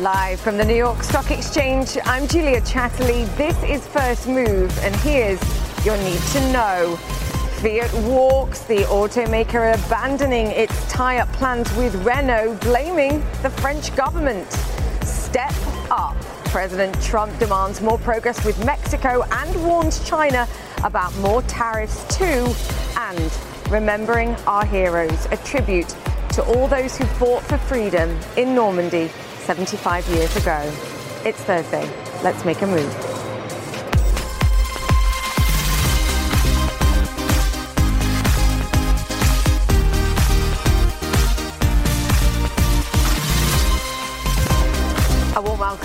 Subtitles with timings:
[0.00, 3.34] Live from the New York Stock Exchange, I'm Julia Chatterley.
[3.38, 5.40] This is First Move, and here's
[5.86, 6.96] your need to know.
[7.62, 14.52] Fiat walks, the automaker abandoning its tie up plans with Renault, blaming the French government.
[15.02, 15.54] Step
[15.90, 16.14] up.
[16.44, 20.46] President Trump demands more progress with Mexico and warns China
[20.84, 22.46] about more tariffs too.
[22.98, 23.32] And
[23.70, 25.96] remembering our heroes, a tribute
[26.32, 29.10] to all those who fought for freedom in Normandy
[29.46, 30.58] 75 years ago.
[31.24, 31.88] It's Thursday.
[32.24, 33.16] Let's make a move.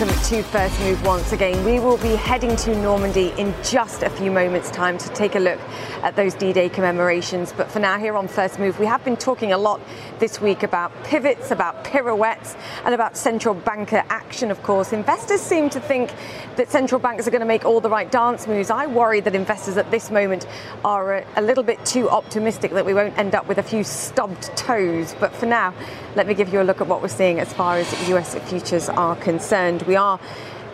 [0.02, 1.64] Welcome to First Move once again.
[1.64, 5.40] We will be heading to Normandy in just a few moments' time to take a
[5.40, 5.60] look
[6.02, 7.54] at those D Day commemorations.
[7.56, 9.80] But for now, here on First Move, we have been talking a lot
[10.22, 12.56] this week about pivots, about pirouettes,
[12.86, 14.94] and about central banker action, of course.
[14.94, 16.14] Investors seem to think
[16.56, 18.70] that central banks are going to make all the right dance moves.
[18.70, 20.48] I worry that investors at this moment
[20.86, 23.84] are a, a little bit too optimistic that we won't end up with a few
[23.84, 25.16] stubbed toes.
[25.20, 25.74] But for now,
[26.16, 28.88] let me give you a look at what we're seeing as far as US futures
[28.90, 29.82] are concerned.
[29.82, 30.20] We are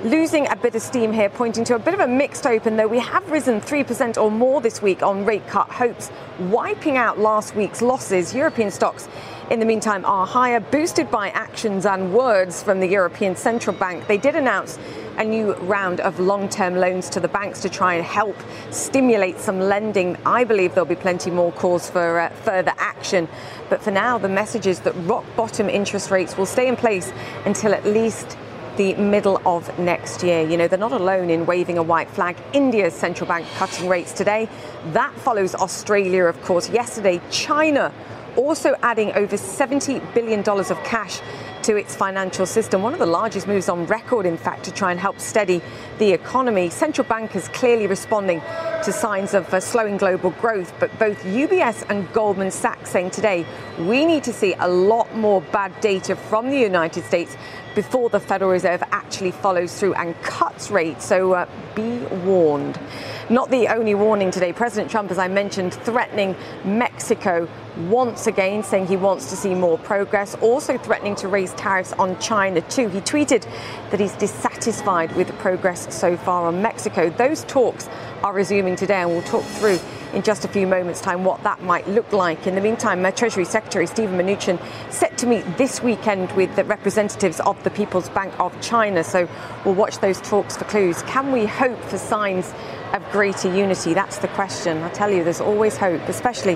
[0.03, 2.87] losing a bit of steam here, pointing to a bit of a mixed open, though
[2.87, 7.55] we have risen 3% or more this week on rate cut hopes, wiping out last
[7.55, 8.33] week's losses.
[8.35, 9.07] European stocks,
[9.49, 14.05] in the meantime, are higher, boosted by actions and words from the European Central Bank.
[14.07, 14.77] They did announce
[15.17, 18.35] a new round of long term loans to the banks to try and help
[18.71, 20.17] stimulate some lending.
[20.25, 23.29] I believe there'll be plenty more calls for uh, further action.
[23.69, 27.13] But for now, the message is that rock bottom interest rates will stay in place
[27.45, 28.37] until at least
[28.75, 30.47] the middle of next year.
[30.47, 32.37] You know, they're not alone in waving a white flag.
[32.53, 34.47] India's central bank cutting rates today.
[34.87, 37.19] That follows Australia, of course, yesterday.
[37.31, 37.91] China
[38.37, 41.19] also adding over $70 billion of cash
[41.63, 42.81] to its financial system.
[42.81, 45.61] One of the largest moves on record, in fact, to try and help steady
[45.97, 46.69] the economy.
[46.69, 48.41] Central bankers clearly responding
[48.83, 53.45] to signs of uh, slowing global growth, but both UBS and Goldman Sachs saying today
[53.79, 57.35] we need to see a lot more bad data from the United States
[57.75, 61.05] before the Federal Reserve actually follows through and cuts rates.
[61.05, 62.79] So uh, be warned.
[63.29, 64.53] Not the only warning today.
[64.53, 66.33] President Trump, as I mentioned, threatening
[66.63, 67.49] Mexico
[67.89, 72.17] once again, saying he wants to see more progress, also threatening to raise tariffs on
[72.19, 72.87] China too.
[72.87, 73.43] He tweeted
[73.91, 77.09] that he's dissatisfied with the progress so far on Mexico.
[77.09, 77.89] Those talks
[78.23, 79.79] are resuming today, and we'll talk through
[80.13, 82.47] in just a few moments' time what that might look like.
[82.47, 84.57] In the meantime, my Treasury Secretary Stephen Mnuchin
[84.89, 89.03] set to meet this weekend with the representatives of the People's Bank of China.
[89.03, 89.27] So
[89.65, 91.01] we'll watch those talks for clues.
[91.03, 92.53] Can we hope for signs
[92.93, 93.93] of greater unity?
[93.93, 94.83] That's the question.
[94.83, 96.55] I tell you, there's always hope, especially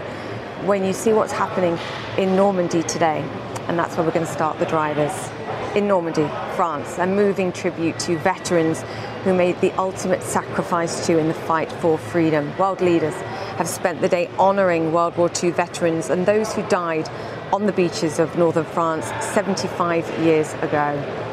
[0.66, 1.78] when you see what's happening
[2.18, 3.28] in Normandy today.
[3.68, 5.30] And that's where we're going to start the drivers.
[5.76, 8.84] In Normandy, France, a moving tribute to veterans
[9.24, 12.56] who made the ultimate sacrifice too in the fight for freedom.
[12.58, 13.14] World leaders
[13.58, 17.08] have spent the day honouring World War II veterans and those who died
[17.54, 21.31] on the beaches of northern France 75 years ago.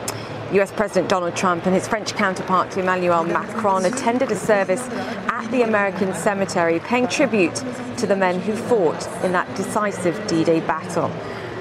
[0.53, 4.81] US President Donald Trump and his French counterpart Emmanuel Macron attended a service
[5.29, 7.55] at the American cemetery, paying tribute
[7.99, 11.11] to the men who fought in that decisive D Day battle.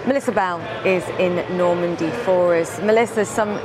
[0.07, 2.79] Melissa Bell is in Normandy for us.
[2.79, 3.59] Melissa, some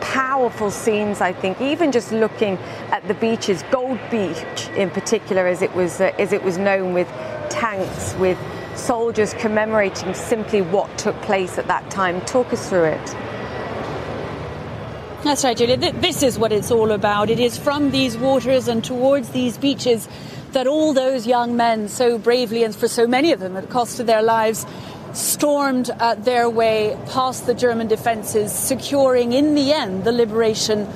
[0.00, 2.58] powerful scenes, I think, even just looking
[2.90, 6.92] at the beaches, Gold Beach in particular, as it was, uh, as it was known,
[6.92, 7.06] with
[7.50, 8.36] tanks, with
[8.74, 12.20] soldiers commemorating simply what took place at that time.
[12.22, 13.16] Talk us through it.
[15.26, 15.76] That's right, Julia.
[15.76, 17.30] This is what it's all about.
[17.30, 20.08] It is from these waters and towards these beaches
[20.52, 23.68] that all those young men so bravely and for so many of them at the
[23.68, 24.64] cost of their lives
[25.14, 30.86] stormed uh, their way past the German defences, securing in the end the liberation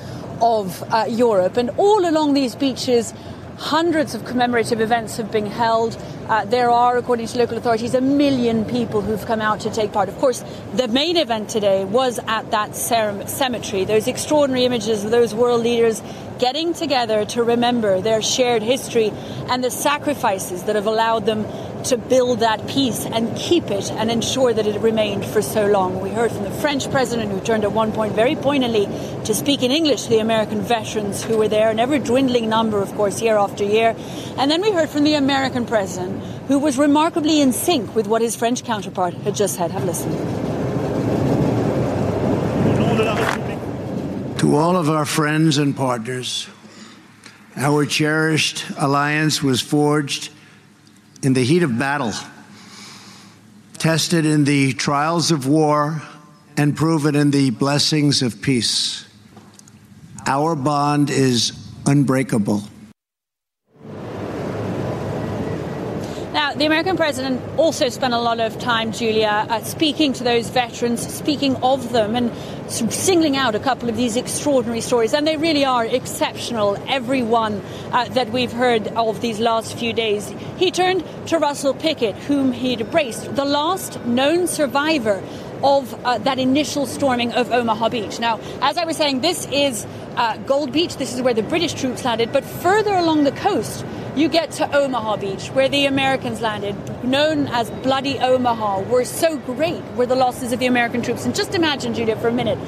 [0.40, 1.56] of uh, Europe.
[1.56, 3.12] And all along these beaches,
[3.56, 6.00] hundreds of commemorative events have been held.
[6.30, 9.90] Uh, there are, according to local authorities, a million people who've come out to take
[9.90, 10.08] part.
[10.08, 10.44] Of course,
[10.74, 13.84] the main event today was at that cemetery.
[13.84, 16.00] Those extraordinary images of those world leaders
[16.38, 19.10] getting together to remember their shared history
[19.48, 21.44] and the sacrifices that have allowed them
[21.84, 26.00] to build that peace and keep it and ensure that it remained for so long.
[26.00, 28.86] We heard from the French president, who turned at one point very pointedly
[29.24, 32.82] to speak in English to the American veterans who were there, an ever dwindling number,
[32.82, 33.96] of course, year after year.
[34.36, 38.22] And then we heard from the American president, who was remarkably in sync with what
[38.22, 39.70] his French counterpart had just said.
[39.70, 40.16] Have listened.
[44.38, 46.48] To all of our friends and partners,
[47.56, 50.30] our cherished alliance was forged
[51.22, 52.12] in the heat of battle,
[53.78, 56.02] tested in the trials of war,
[56.56, 59.06] and proven in the blessings of peace.
[60.26, 61.52] Our bond is
[61.86, 62.62] unbreakable.
[66.60, 71.00] The American president also spent a lot of time, Julia, uh, speaking to those veterans,
[71.00, 72.30] speaking of them, and
[72.70, 75.14] singling out a couple of these extraordinary stories.
[75.14, 77.62] And they really are exceptional, every one
[77.92, 80.34] uh, that we've heard of these last few days.
[80.58, 85.22] He turned to Russell Pickett, whom he'd embraced, the last known survivor
[85.62, 88.20] of uh, that initial storming of Omaha Beach.
[88.20, 89.86] Now, as I was saying, this is
[90.16, 90.96] uh, Gold Beach.
[90.98, 92.34] This is where the British troops landed.
[92.34, 93.82] But further along the coast,
[94.16, 96.74] you get to Omaha Beach, where the Americans landed,
[97.04, 101.24] known as Bloody Omaha, were so great were the losses of the American troops.
[101.24, 102.58] And just imagine, Julia, for a minute,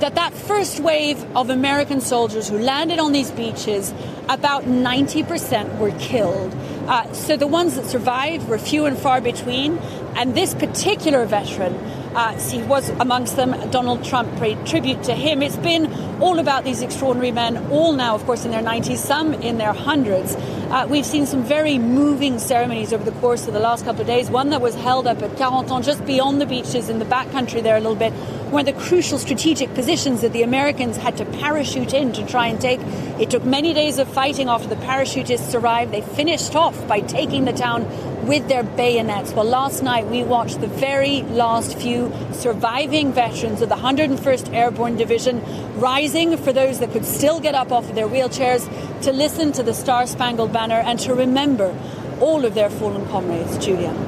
[0.00, 3.92] that that first wave of American soldiers who landed on these beaches,
[4.28, 6.54] about 90% were killed.
[6.86, 9.78] Uh, so the ones that survived were few and far between.
[10.16, 11.74] And this particular veteran,
[12.18, 13.52] uh, he was amongst them.
[13.70, 15.40] Donald Trump paid tribute to him.
[15.40, 15.86] It's been
[16.20, 19.72] all about these extraordinary men, all now, of course, in their 90s, some in their
[19.72, 20.34] hundreds.
[20.34, 24.08] Uh, we've seen some very moving ceremonies over the course of the last couple of
[24.08, 24.30] days.
[24.30, 27.76] One that was held up at Carentan, just beyond the beaches in the backcountry there
[27.76, 28.12] a little bit,
[28.50, 32.60] where the crucial strategic positions that the Americans had to parachute in to try and
[32.60, 32.80] take.
[33.20, 35.92] It took many days of fighting after the parachutists arrived.
[35.92, 37.86] They finished off by taking the town
[38.26, 39.32] with their bayonets.
[39.32, 44.96] Well, last night we watched the very last few surviving veterans of the 101st Airborne
[44.96, 45.42] Division
[45.78, 48.64] rising for those that could still get up off of their wheelchairs
[49.02, 51.74] to listen to the Star Spangled Banner and to remember
[52.20, 53.58] all of their fallen comrades.
[53.58, 54.07] Julia.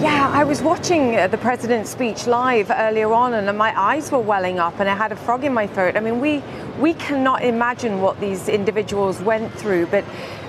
[0.00, 4.18] Yeah, I was watching uh, the president's speech live earlier on, and my eyes were
[4.18, 5.94] welling up, and I had a frog in my throat.
[5.94, 6.42] I mean, we
[6.78, 10.02] we cannot imagine what these individuals went through, but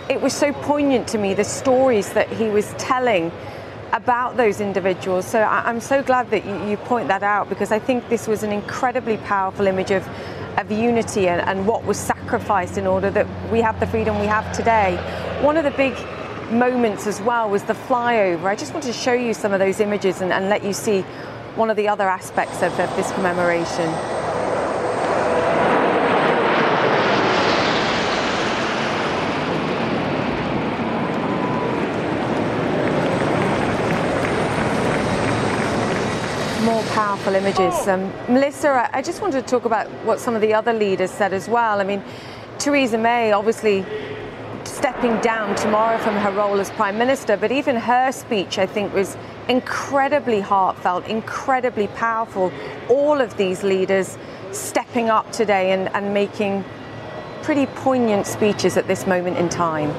[0.10, 3.30] it was so poignant to me the stories that he was telling
[3.92, 5.28] about those individuals.
[5.28, 8.44] So I, am so glad that you, point that out because I think this was
[8.44, 10.08] an incredibly powerful image of,
[10.58, 14.28] of unity and, and what was sacrificed in order that we have the freedom we
[14.28, 14.96] have today.
[15.44, 15.94] One of the big
[16.52, 18.46] moments as well was the flyover.
[18.46, 21.02] I just wanted to show you some of those images and, and let you see
[21.56, 23.90] one of the other aspects of, of this commemoration.
[36.64, 37.60] More powerful images.
[37.60, 37.94] Oh.
[37.94, 41.34] Um, Melissa, I just wanted to talk about what some of the other leaders said
[41.34, 41.82] as well.
[41.82, 42.04] I mean,
[42.60, 43.84] Theresa May obviously
[44.82, 48.92] stepping down tomorrow from her role as Prime Minister, but even her speech, I think,
[48.96, 49.16] was
[49.48, 52.52] incredibly heartfelt, incredibly powerful.
[52.90, 54.18] All of these leaders
[54.52, 56.66] stepping up today and, and making
[57.44, 59.94] pretty poignant speeches at this moment in time.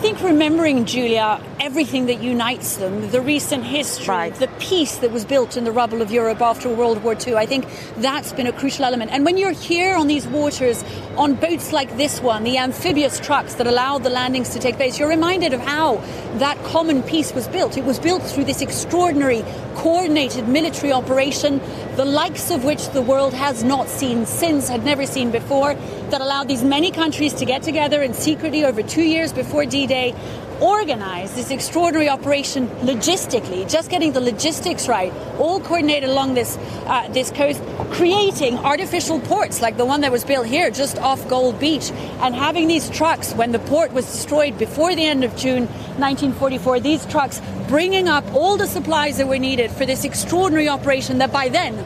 [0.00, 4.34] Think remembering, Julia, everything that unites them, the recent history, right.
[4.34, 7.44] the peace that was built in the rubble of Europe after World War II, I
[7.44, 7.66] think
[7.98, 9.10] that's been a crucial element.
[9.10, 10.82] And when you're here on these waters,
[11.18, 14.98] on boats like this one, the amphibious trucks that allowed the landings to take place,
[14.98, 15.96] you're reminded of how
[16.38, 17.76] that common peace was built.
[17.76, 19.44] It was built through this extraordinary,
[19.80, 21.58] coordinated military operation,
[21.96, 25.72] the likes of which the world has not seen since, had never seen before,
[26.10, 29.86] that allowed these many countries to get together and secretly over two years before D
[29.86, 30.14] Day
[30.60, 37.08] organize this extraordinary operation logistically, just getting the logistics right, all coordinated along this uh,
[37.08, 41.58] this coast, creating artificial ports like the one that was built here just off Gold
[41.58, 41.90] Beach,
[42.20, 45.66] and having these trucks when the port was destroyed before the end of June
[45.98, 46.80] 1944.
[46.80, 51.32] These trucks bringing up all the supplies that were needed for this extraordinary operation that
[51.32, 51.76] by then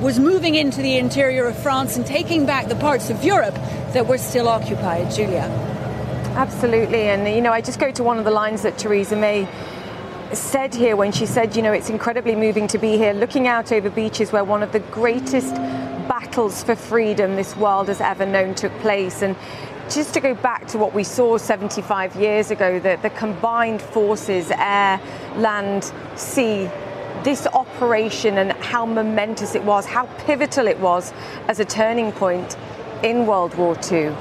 [0.00, 3.54] was moving into the interior of France and taking back the parts of Europe
[3.94, 5.10] that were still occupied.
[5.10, 5.73] Julia.
[6.36, 7.02] Absolutely.
[7.02, 9.48] And, you know, I just go to one of the lines that Theresa May
[10.32, 13.70] said here when she said, you know, it's incredibly moving to be here, looking out
[13.70, 15.54] over beaches where one of the greatest
[16.08, 19.22] battles for freedom this world has ever known took place.
[19.22, 19.36] And
[19.88, 24.50] just to go back to what we saw 75 years ago, the, the combined forces,
[24.56, 25.00] air,
[25.36, 26.68] land, sea,
[27.22, 31.12] this operation and how momentous it was, how pivotal it was
[31.46, 32.56] as a turning point
[33.04, 34.12] in World War II.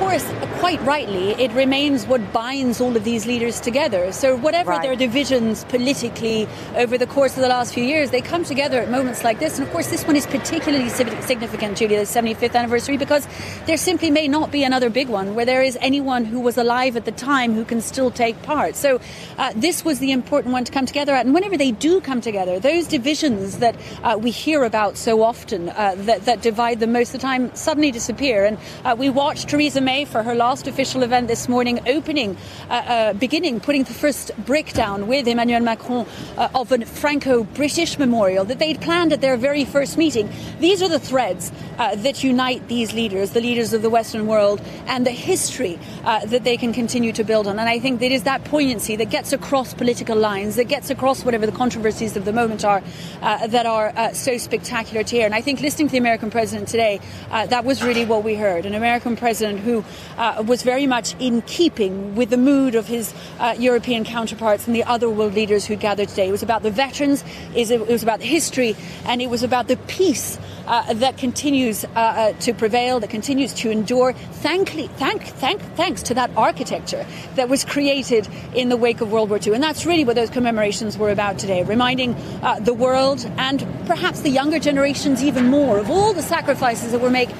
[0.00, 0.24] Course,
[0.60, 4.12] quite rightly, it remains what binds all of these leaders together.
[4.12, 4.82] So, whatever right.
[4.82, 8.90] their divisions politically over the course of the last few years, they come together at
[8.90, 9.58] moments like this.
[9.58, 13.28] And of course, this one is particularly significant, Julia, the 75th anniversary, because
[13.66, 16.96] there simply may not be another big one where there is anyone who was alive
[16.96, 18.76] at the time who can still take part.
[18.76, 19.02] So,
[19.36, 21.26] uh, this was the important one to come together at.
[21.26, 25.68] And whenever they do come together, those divisions that uh, we hear about so often
[25.68, 28.46] uh, that, that, divide them most of the time suddenly disappear.
[28.46, 32.36] And uh, we watched Theresa May for her last official event this morning, opening,
[32.68, 36.06] uh, uh, beginning, putting the first brick down with Emmanuel Macron
[36.36, 40.30] uh, of a Franco-British memorial that they'd planned at their very first meeting.
[40.60, 44.60] These are the threads uh, that unite these leaders, the leaders of the Western world,
[44.86, 47.58] and the history uh, that they can continue to build on.
[47.58, 51.24] And I think that is that poignancy that gets across political lines, that gets across
[51.24, 52.80] whatever the controversies of the moment are,
[53.20, 55.26] that are so spectacular to hear.
[55.26, 58.66] And I think listening to the American president today, that was really what we heard.
[58.66, 59.79] An American president who
[60.16, 64.74] uh, was very much in keeping with the mood of his uh, European counterparts and
[64.74, 66.28] the other world leaders who gathered today.
[66.28, 70.38] It was about the veterans, it was about history, and it was about the peace
[70.66, 76.02] uh, that continues uh, uh, to prevail, that continues to endure, thankfully, thank, thank, thanks
[76.04, 79.54] to that architecture that was created in the wake of World War II.
[79.54, 84.20] And that's really what those commemorations were about today, reminding uh, the world and perhaps
[84.20, 87.30] the younger generations even more of all the sacrifices that were made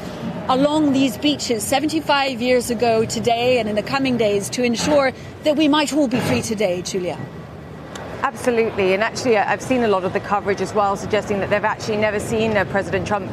[0.50, 5.12] along these beaches 75 years ago today and in the coming days to ensure
[5.44, 7.16] that we might all be free today, Julia.
[8.24, 11.64] Absolutely, and actually, I've seen a lot of the coverage as well suggesting that they've
[11.64, 13.30] actually never seen uh, President Trump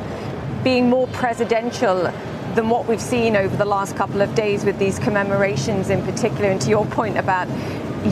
[0.64, 2.04] being more presidential
[2.54, 6.52] than what we've seen over the last couple of days with these commemorations in particular.
[6.52, 7.48] And to your point about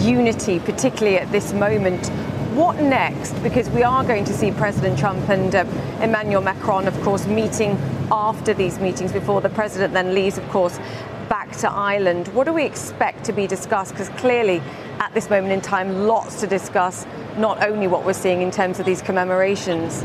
[0.02, 2.10] unity, particularly at this moment,
[2.56, 3.34] what next?
[3.44, 5.66] Because we are going to see President Trump and uh,
[6.02, 7.72] Emmanuel Macron, of course, meeting
[8.10, 10.78] after these meetings before the president then leaves, of course,
[11.28, 12.30] back to Ireland.
[12.30, 13.92] What do we expect to be discussed?
[13.92, 14.62] Because clearly,
[15.00, 17.06] at this moment in time, lots to discuss,
[17.38, 20.04] not only what we're seeing in terms of these commemorations.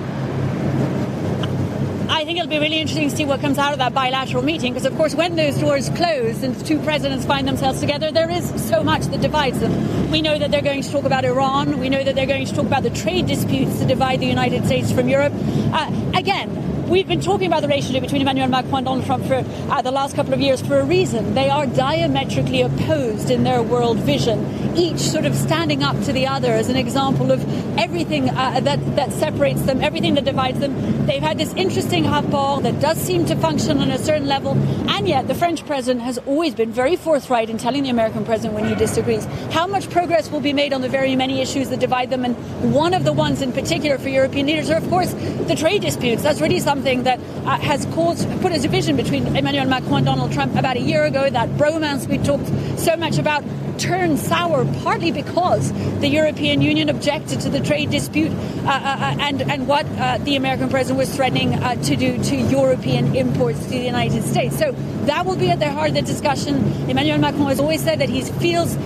[2.21, 4.75] I think it'll be really interesting to see what comes out of that bilateral meeting
[4.75, 8.29] because, of course, when those doors close and the two presidents find themselves together, there
[8.29, 10.11] is so much that divides them.
[10.11, 11.81] We know that they're going to talk about Iran.
[11.81, 14.67] We know that they're going to talk about the trade disputes that divide the United
[14.67, 15.33] States from Europe.
[15.73, 19.45] Uh, again, We've been talking about the relationship between Emmanuel Macron and Donald Trump for
[19.73, 21.35] uh, the last couple of years for a reason.
[21.35, 26.27] They are diametrically opposed in their world vision, each sort of standing up to the
[26.27, 31.00] other as an example of everything uh, that, that separates them, everything that divides them.
[31.11, 34.53] They've had this interesting rapport that does seem to function on a certain level,
[34.89, 38.55] and yet the French president has always been very forthright in telling the American president
[38.55, 39.25] when he disagrees.
[39.51, 42.25] How much progress will be made on the very many issues that divide them?
[42.25, 42.37] And
[42.73, 46.23] one of the ones in particular for European leaders are, of course, the trade disputes.
[46.23, 50.31] That's really something that uh, has caused put a division between Emmanuel Macron and Donald
[50.31, 51.29] Trump about a year ago.
[51.29, 52.47] That bromance we talked
[52.79, 53.43] so much about
[53.81, 59.17] turned sour, partly because the European Union objected to the trade dispute uh, uh, uh
[59.21, 63.71] and and what uh, the American president was threatening to do to European imports to
[63.71, 64.59] the United States.
[64.59, 64.73] So
[65.07, 66.57] that will be at the heart of the discussion.
[66.89, 68.77] Emmanuel Macron has always said that he feels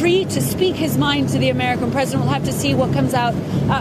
[0.00, 2.24] free to speak his mind to the American president.
[2.24, 3.34] We'll have to see what comes out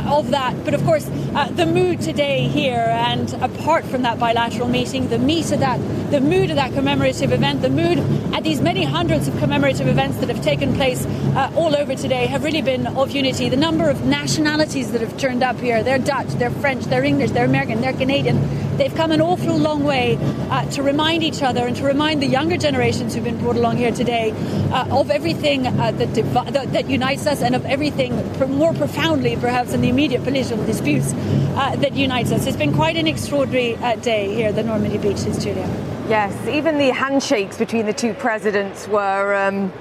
[0.08, 0.54] of that.
[0.66, 5.52] But of course, the mood today here and apart from that bilateral meeting, the meat
[5.52, 8.00] of that, the mood of that commemorative event, the mood
[8.34, 12.28] at these many hundreds of commemorative events that have taken place uh, all over today
[12.28, 13.50] have really been of unity.
[13.50, 17.32] The number of nationalities that have turned up here, they're Dutch, they're French, they're English,
[17.32, 18.38] they're American, they're Canadian.
[18.78, 20.18] They've come an awful long way
[20.52, 23.78] uh, to remind each other and to remind the younger generations who've been brought along
[23.78, 24.32] here today
[24.72, 28.16] uh, of everything uh, that, divi- that, that, unites us and of everything
[28.56, 32.46] more profoundly, perhaps, in the immediate political disputes uh, that unites us.
[32.46, 35.68] It's been quite an extraordinary uh, day here at the Normandy beaches, Julia.
[36.08, 39.34] Yes, even the handshakes between the two presidents were.
[39.34, 39.74] Um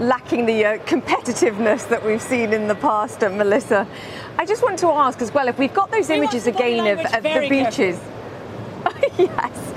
[0.00, 3.84] lacking the uh, competitiveness that we've seen in the past, uh, Melissa.
[4.38, 7.00] I just want to ask as well if we've got those we images again of,
[7.12, 7.98] of the beaches.
[9.20, 9.74] yes,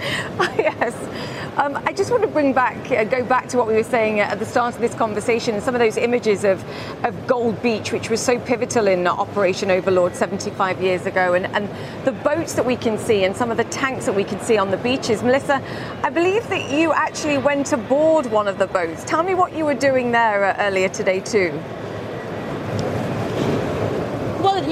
[0.56, 1.58] yes.
[1.58, 4.20] Um, I just want to bring back, uh, go back to what we were saying
[4.20, 6.64] at the start of this conversation, and some of those images of,
[7.04, 11.68] of Gold Beach, which was so pivotal in Operation Overlord 75 years ago, and, and
[12.06, 14.58] the boats that we can see and some of the tanks that we can see
[14.58, 15.24] on the beaches.
[15.24, 15.60] Melissa,
[16.04, 19.04] I believe that you actually went aboard one of the boats.
[19.06, 21.60] Tell me what you were doing there uh, earlier today, too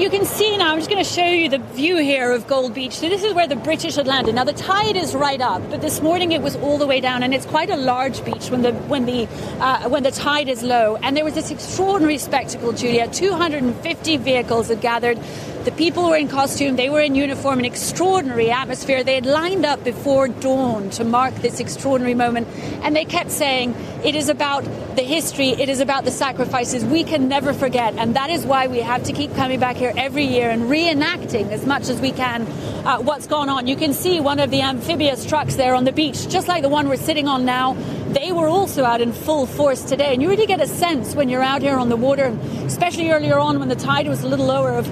[0.00, 2.72] you can see now, I'm just going to show you the view here of Gold
[2.72, 2.94] Beach.
[2.94, 4.34] So this is where the British had landed.
[4.34, 7.22] Now the tide is right up, but this morning it was all the way down,
[7.22, 9.28] and it's quite a large beach when the when the
[9.60, 10.96] uh, when the tide is low.
[10.96, 13.08] And there was this extraordinary spectacle, Julia.
[13.08, 15.18] 250 vehicles had gathered
[15.64, 19.04] the people were in costume, they were in uniform, an extraordinary atmosphere.
[19.04, 22.48] They had lined up before dawn to mark this extraordinary moment,
[22.82, 23.74] and they kept saying,
[24.04, 24.64] It is about
[24.96, 27.94] the history, it is about the sacrifices we can never forget.
[27.94, 31.50] And that is why we have to keep coming back here every year and reenacting
[31.50, 32.46] as much as we can
[32.84, 33.66] uh, what's gone on.
[33.66, 36.68] You can see one of the amphibious trucks there on the beach, just like the
[36.68, 37.74] one we're sitting on now.
[38.08, 40.12] They were also out in full force today.
[40.12, 43.38] And you really get a sense when you're out here on the water, especially earlier
[43.38, 44.86] on when the tide was a little lower, of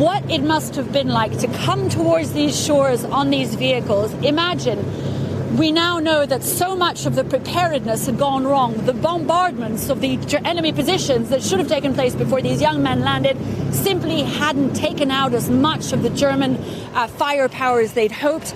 [0.00, 4.14] what it must have been like to come towards these shores on these vehicles.
[4.24, 4.78] Imagine
[5.58, 8.72] we now know that so much of the preparedness had gone wrong.
[8.86, 13.00] The bombardments of the enemy positions that should have taken place before these young men
[13.00, 13.36] landed
[13.74, 16.56] simply hadn't taken out as much of the German
[16.94, 18.54] uh, firepower as they'd hoped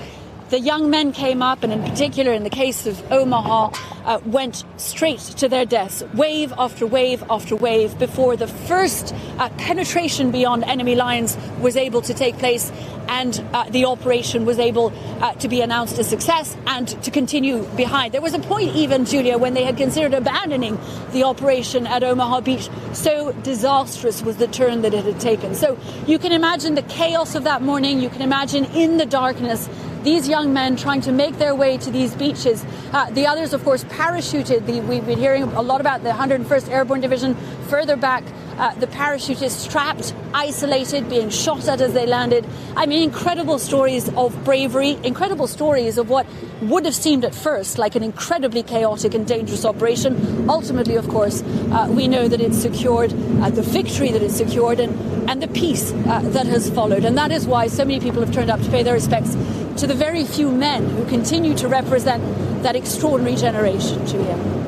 [0.55, 4.63] the young men came up, and in particular, in the case of Omaha, uh, went
[4.77, 10.63] straight to their deaths, wave after wave after wave, before the first uh, penetration beyond
[10.63, 12.71] enemy lines was able to take place,
[13.09, 17.65] and uh, the operation was able uh, to be announced a success and to continue
[17.75, 18.15] behind.
[18.15, 20.79] There was a point, even Julia, when they had considered abandoning
[21.11, 22.71] the operation at Omaha Beach.
[22.93, 25.57] So disastrous was the turn that it had taken.
[25.57, 27.99] So you can imagine the chaos of that morning.
[27.99, 29.69] You can imagine in the darkness
[30.05, 32.65] these young men trying to make their way to these beaches.
[32.93, 34.67] Uh, the others, of course, parachuted.
[34.67, 37.35] The, we've been hearing a lot about the 101st Airborne Division
[37.65, 38.25] further back.
[38.57, 42.47] Uh, the parachutists trapped, isolated, being shot at as they landed.
[42.77, 46.25] I mean, incredible stories of bravery, incredible stories of what
[46.63, 50.49] would have seemed at first like an incredibly chaotic and dangerous operation.
[50.49, 55.29] Ultimately, of course, uh, we know that it's secured, uh, the victory that secured, and,
[55.29, 57.05] and the peace uh, that has followed.
[57.05, 59.33] And that is why so many people have turned up to pay their respects
[59.81, 62.23] to the very few men who continue to represent
[62.63, 64.64] that extraordinary generation, Julia.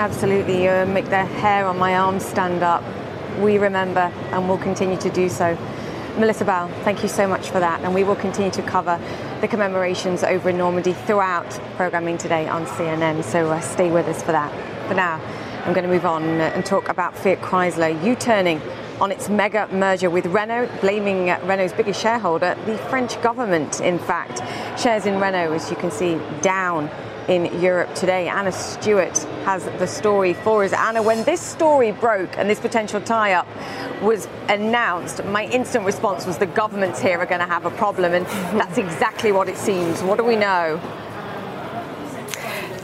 [0.00, 0.64] Absolutely.
[0.64, 2.82] You make the hair on my arm stand up.
[3.38, 5.58] We remember and will continue to do so.
[6.16, 7.82] Melissa Bell, thank you so much for that.
[7.82, 8.98] And we will continue to cover
[9.42, 13.22] the commemorations over in Normandy throughout programming today on CNN.
[13.24, 14.50] So uh, stay with us for that.
[14.88, 15.20] For now,
[15.66, 18.62] I'm going to move on and talk about Fiat Chrysler U turning
[19.02, 24.40] on its mega merger with Renault, blaming Renault's biggest shareholder, the French government, in fact.
[24.80, 26.88] Shares in Renault, as you can see, down
[27.30, 28.28] in Europe today.
[28.28, 30.72] Anna Stewart has the story for us.
[30.72, 33.46] Anna, when this story broke and this potential tie up
[34.02, 38.14] was announced, my instant response was the governments here are going to have a problem,
[38.14, 38.26] and
[38.58, 40.02] that's exactly what it seems.
[40.02, 40.80] What do we know?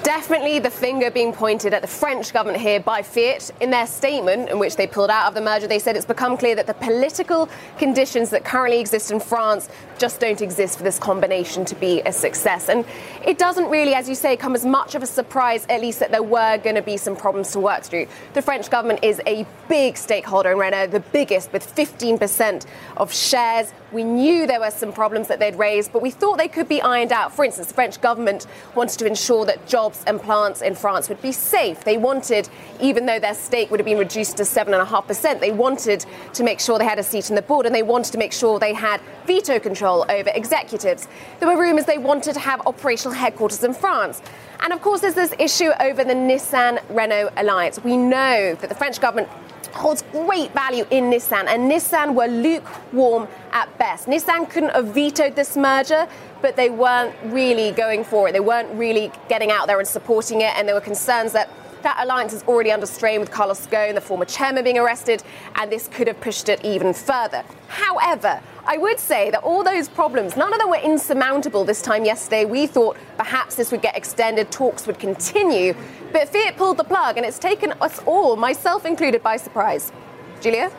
[0.06, 3.50] Definitely the finger being pointed at the French government here by Fiat.
[3.60, 6.36] In their statement, in which they pulled out of the merger, they said it's become
[6.36, 11.00] clear that the political conditions that currently exist in France just don't exist for this
[11.00, 12.68] combination to be a success.
[12.68, 12.84] And
[13.26, 16.12] it doesn't really, as you say, come as much of a surprise, at least that
[16.12, 18.06] there were going to be some problems to work through.
[18.34, 22.64] The French government is a big stakeholder in Renault, the biggest, with 15%
[22.96, 23.72] of shares.
[23.96, 26.82] We knew there were some problems that they'd raised, but we thought they could be
[26.82, 27.34] ironed out.
[27.34, 31.22] For instance, the French government wanted to ensure that jobs and plants in France would
[31.22, 31.82] be safe.
[31.82, 32.46] They wanted,
[32.78, 36.04] even though their stake would have been reduced to 7.5%, they wanted
[36.34, 38.34] to make sure they had a seat in the board and they wanted to make
[38.34, 41.08] sure they had veto control over executives.
[41.40, 44.20] There were rumours they wanted to have operational headquarters in France.
[44.60, 47.82] And of course, there's this issue over the Nissan Renault alliance.
[47.82, 49.30] We know that the French government
[49.76, 54.06] holds great value in Nissan, and Nissan were lukewarm at best.
[54.06, 56.06] Nissan couldn't have vetoed this merger,
[56.42, 58.32] but they weren't really going for it.
[58.32, 61.48] They weren't really getting out there and supporting it, and there were concerns that
[61.82, 65.22] that alliance is already under strain with Carlos Ghosn, the former chairman, being arrested,
[65.56, 67.44] and this could have pushed it even further.
[67.68, 72.04] However, I would say that all those problems, none of them were insurmountable this time
[72.04, 72.44] yesterday.
[72.44, 75.74] We thought perhaps this would get extended, talks would continue,
[76.12, 79.92] but Fiat pulled the plug, and it's taken us all, myself included, by surprise.
[80.40, 80.70] Julia?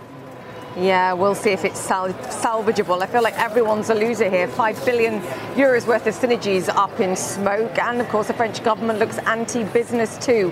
[0.78, 3.02] Yeah, we'll see if it's sal- salvageable.
[3.02, 4.48] I feel like everyone's a loser here.
[4.48, 5.22] Five billion
[5.56, 7.80] euros worth of synergies up in smoke.
[7.80, 10.52] And of course, the French government looks anti business too.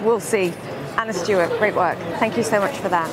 [0.00, 0.52] We'll see.
[0.96, 1.98] Anna Stewart, great work.
[2.18, 3.10] Thank you so much for that.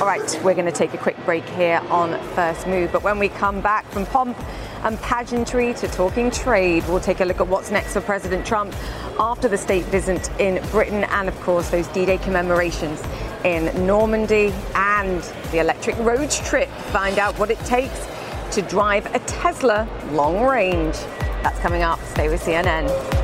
[0.00, 2.90] All right, we're going to take a quick break here on First Move.
[2.92, 4.36] But when we come back from pomp
[4.84, 6.84] and pageantry to talking trade.
[6.86, 8.74] We'll take a look at what's next for President Trump
[9.18, 13.02] after the state visit in Britain and, of course, those D Day commemorations
[13.44, 16.68] in Normandy and the electric road trip.
[16.92, 18.06] Find out what it takes
[18.52, 20.96] to drive a Tesla long range.
[21.42, 22.00] That's coming up.
[22.04, 23.23] Stay with CNN.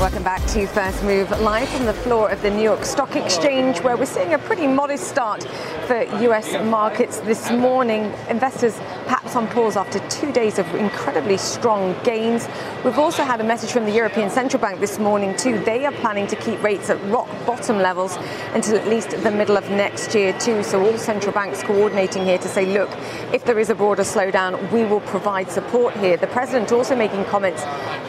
[0.00, 3.80] Welcome back to First Move, live from the floor of the New York Stock Exchange,
[3.80, 5.42] where we're seeing a pretty modest start
[5.88, 8.12] for US markets this morning.
[8.28, 12.46] Investors perhaps on pause after two days of incredibly strong gains.
[12.84, 15.58] We've also had a message from the European Central Bank this morning, too.
[15.60, 18.18] They are planning to keep rates at rock bottom levels
[18.52, 20.62] until at least the middle of next year, too.
[20.62, 22.90] So all central banks coordinating here to say, look,
[23.32, 26.18] if there is a broader slowdown, we will provide support here.
[26.18, 27.62] The president also making comments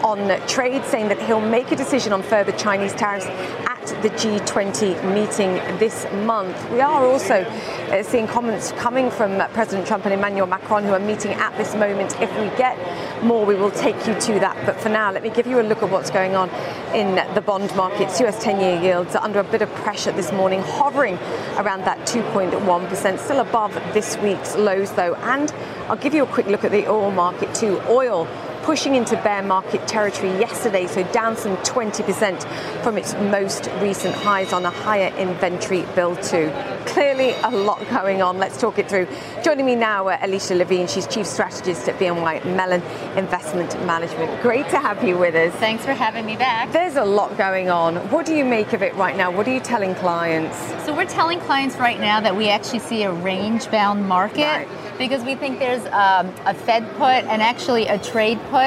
[0.03, 5.13] on trade, saying that he'll make a decision on further Chinese tariffs at the G20
[5.13, 6.69] meeting this month.
[6.71, 10.99] We are also uh, seeing comments coming from President Trump and Emmanuel Macron, who are
[10.99, 12.19] meeting at this moment.
[12.19, 12.75] If we get
[13.23, 14.57] more, we will take you to that.
[14.65, 16.49] But for now, let me give you a look at what's going on
[16.95, 18.19] in the bond markets.
[18.21, 21.15] US 10 year yields are under a bit of pressure this morning, hovering
[21.57, 25.13] around that 2.1%, still above this week's lows, though.
[25.15, 25.51] And
[25.89, 27.79] I'll give you a quick look at the oil market, too.
[27.87, 28.25] Oil
[28.69, 34.53] pushing into bear market territory yesterday, so down some 20% from its most recent highs
[34.53, 36.53] on a higher inventory build too.
[36.85, 38.37] Clearly a lot going on.
[38.37, 39.07] Let's talk it through.
[39.43, 40.85] Joining me now, uh, Alicia Levine.
[40.85, 42.83] She's Chief Strategist at BNY Mellon
[43.17, 44.39] Investment Management.
[44.43, 45.51] Great to have you with us.
[45.55, 46.71] Thanks for having me back.
[46.71, 47.95] There's a lot going on.
[48.11, 49.31] What do you make of it right now?
[49.31, 50.55] What are you telling clients?
[50.85, 54.43] So we're telling clients right now that we actually see a range-bound market.
[54.43, 54.67] Right
[54.99, 58.58] because we think there's um, a Fed put and actually a trade put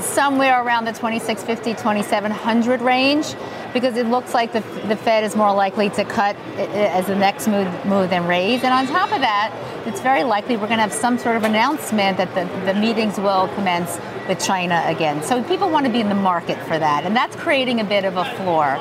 [0.00, 3.34] somewhere around the 2650, 2700 range
[3.74, 7.48] because it looks like the, the Fed is more likely to cut as the next
[7.48, 8.62] move, move than raise.
[8.62, 9.52] And on top of that,
[9.86, 13.18] it's very likely we're going to have some sort of announcement that the, the meetings
[13.18, 15.22] will commence with China again.
[15.22, 17.04] So people want to be in the market for that.
[17.04, 18.78] And that's creating a bit of a floor.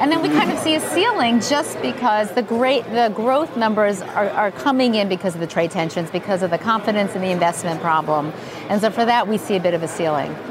[0.00, 4.02] And then we kind of see a ceiling just because the great the growth numbers
[4.02, 7.30] are, are coming in because of the trade tensions, because of the confidence in the
[7.30, 8.32] investment problem.
[8.68, 10.01] And so for that we see a bit of a ceiling.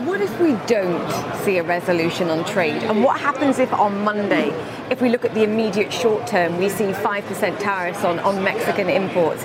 [0.05, 1.11] What if we don't
[1.43, 2.83] see a resolution on trade?
[2.83, 4.49] And what happens if on Monday,
[4.89, 8.89] if we look at the immediate short term, we see 5% tariffs on, on Mexican
[8.89, 9.43] imports?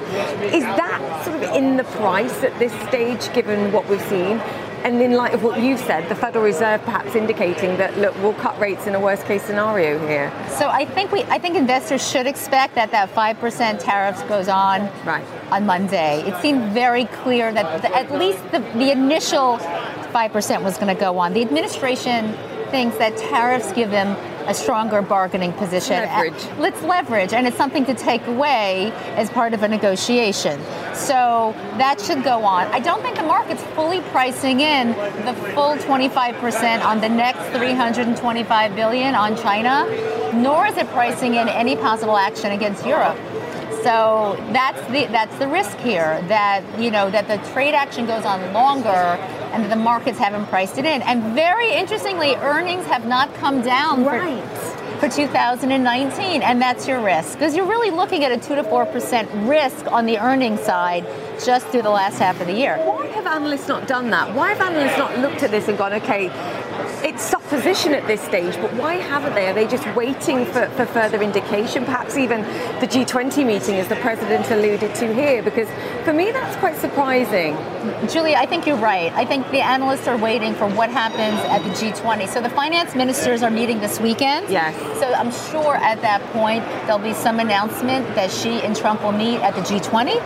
[0.52, 4.40] Is that sort of in the price at this stage given what we've seen?
[4.86, 8.34] And in light of what you've said, the Federal Reserve perhaps indicating that look, we'll
[8.34, 10.30] cut rates in a worst case scenario here.
[10.60, 14.46] So I think we, I think investors should expect that that five percent tariffs goes
[14.46, 15.24] on right.
[15.50, 16.20] on Monday.
[16.20, 19.58] It seemed very clear that the, at least the, the initial
[20.12, 21.32] five percent was going to go on.
[21.32, 22.32] The administration
[22.70, 24.16] thinks that tariffs give them
[24.46, 25.96] a stronger bargaining position.
[25.96, 26.58] Leverage.
[26.58, 30.60] Let's leverage, and it's something to take away as part of a negotiation.
[30.94, 32.66] So that should go on.
[32.68, 34.88] I don't think the market's fully pricing in
[35.24, 39.86] the full 25% on the next 325 billion on China,
[40.34, 43.18] nor is it pricing in any possible action against Europe.
[43.86, 48.24] So that's the that's the risk here that you know that the trade action goes
[48.24, 51.02] on longer and the markets haven't priced it in.
[51.02, 54.42] And very interestingly, earnings have not come down right.
[54.98, 58.64] for, for 2019, and that's your risk because you're really looking at a two to
[58.64, 61.06] four percent risk on the earnings side
[61.44, 62.78] just through the last half of the year.
[62.78, 64.34] Why have analysts not done that?
[64.34, 66.26] Why have analysts not looked at this and gone, okay,
[67.02, 69.48] it's supposition at this stage, but why haven't they?
[69.48, 71.84] Are they just waiting for, for further indication?
[71.84, 72.42] Perhaps even
[72.80, 75.68] the G20 meeting, as the president alluded to here, because
[76.04, 77.56] for me that's quite surprising.
[78.08, 79.12] Julie, I think you're right.
[79.12, 82.28] I think the analysts are waiting for what happens at the G20.
[82.28, 84.48] So the finance ministers are meeting this weekend.
[84.48, 84.74] Yes.
[84.98, 89.12] So I'm sure at that point there'll be some announcement that Xi and Trump will
[89.12, 90.20] meet at the G20.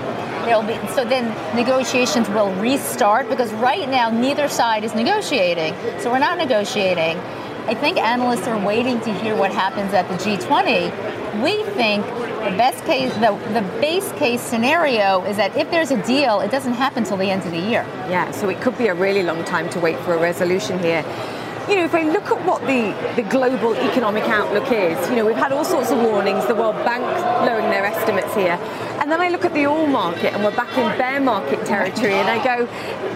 [0.47, 5.75] There'll be so then negotiations will restart because right now neither side is negotiating.
[6.01, 6.60] So we're not negotiating.
[6.61, 11.43] I think analysts are waiting to hear what happens at the G20.
[11.43, 16.03] We think the best case, the, the base case scenario is that if there's a
[16.05, 17.85] deal, it doesn't happen until the end of the year.
[18.09, 21.05] Yeah, so it could be a really long time to wait for a resolution here
[21.71, 25.25] you know, if I look at what the, the global economic outlook is, you know,
[25.25, 27.05] we've had all sorts of warnings, the World Bank
[27.47, 28.59] lowering their estimates here.
[29.01, 32.15] And then I look at the oil market and we're back in bear market territory
[32.15, 32.67] and I go,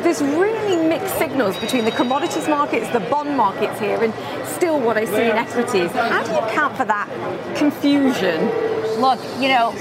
[0.03, 4.15] there's really mixed signals between the commodities markets, the bond markets here, and
[4.47, 5.91] still what I see in equities.
[5.91, 7.09] How do you account for that
[7.57, 8.49] confusion?
[9.01, 9.73] Look, you know,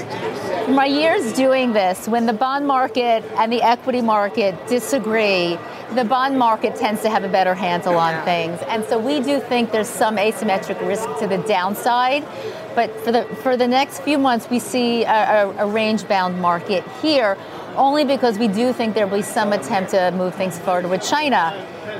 [0.68, 5.58] my years doing this, when the bond market and the equity market disagree,
[5.94, 8.60] the bond market tends to have a better handle on things.
[8.68, 12.24] And so we do think there's some asymmetric risk to the downside.
[12.74, 16.40] But for the for the next few months, we see a, a, a range bound
[16.40, 17.36] market here,
[17.76, 21.02] only because we do think there will be some attempt to move things forward with
[21.02, 21.52] China.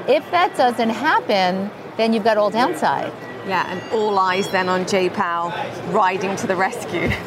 [0.09, 3.12] If that doesn't happen, then you've got all downside.
[3.47, 5.51] Yeah, and all eyes then on Jay Powell
[5.93, 7.11] riding to the rescue.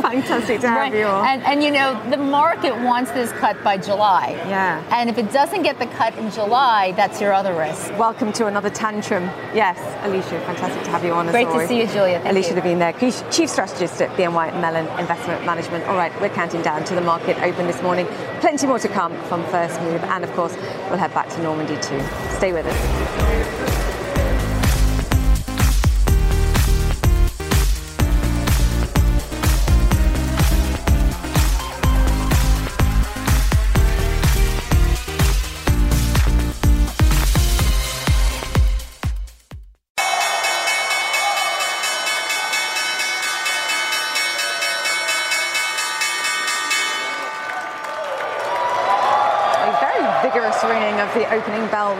[0.00, 0.94] Fantastic to have right.
[0.94, 1.24] you all.
[1.24, 4.30] And, and you know, the market wants this cut by July.
[4.46, 4.82] Yeah.
[4.92, 7.90] And if it doesn't get the cut in July, that's your other risk.
[7.98, 9.24] Welcome to another tantrum.
[9.54, 9.76] Yes,
[10.06, 11.26] Alicia, fantastic to have you on.
[11.26, 12.20] Great to see you, Julia.
[12.20, 12.56] Thank Alicia you.
[12.56, 15.84] Levine there, Chief Strategist at BNY Mellon Investment Management.
[15.86, 18.06] All right, we're counting down to the market open this morning.
[18.40, 20.02] Plenty more to come from First Move.
[20.04, 20.54] And of course,
[20.88, 22.00] we'll head back to Normandy too.
[22.36, 23.87] Stay with us.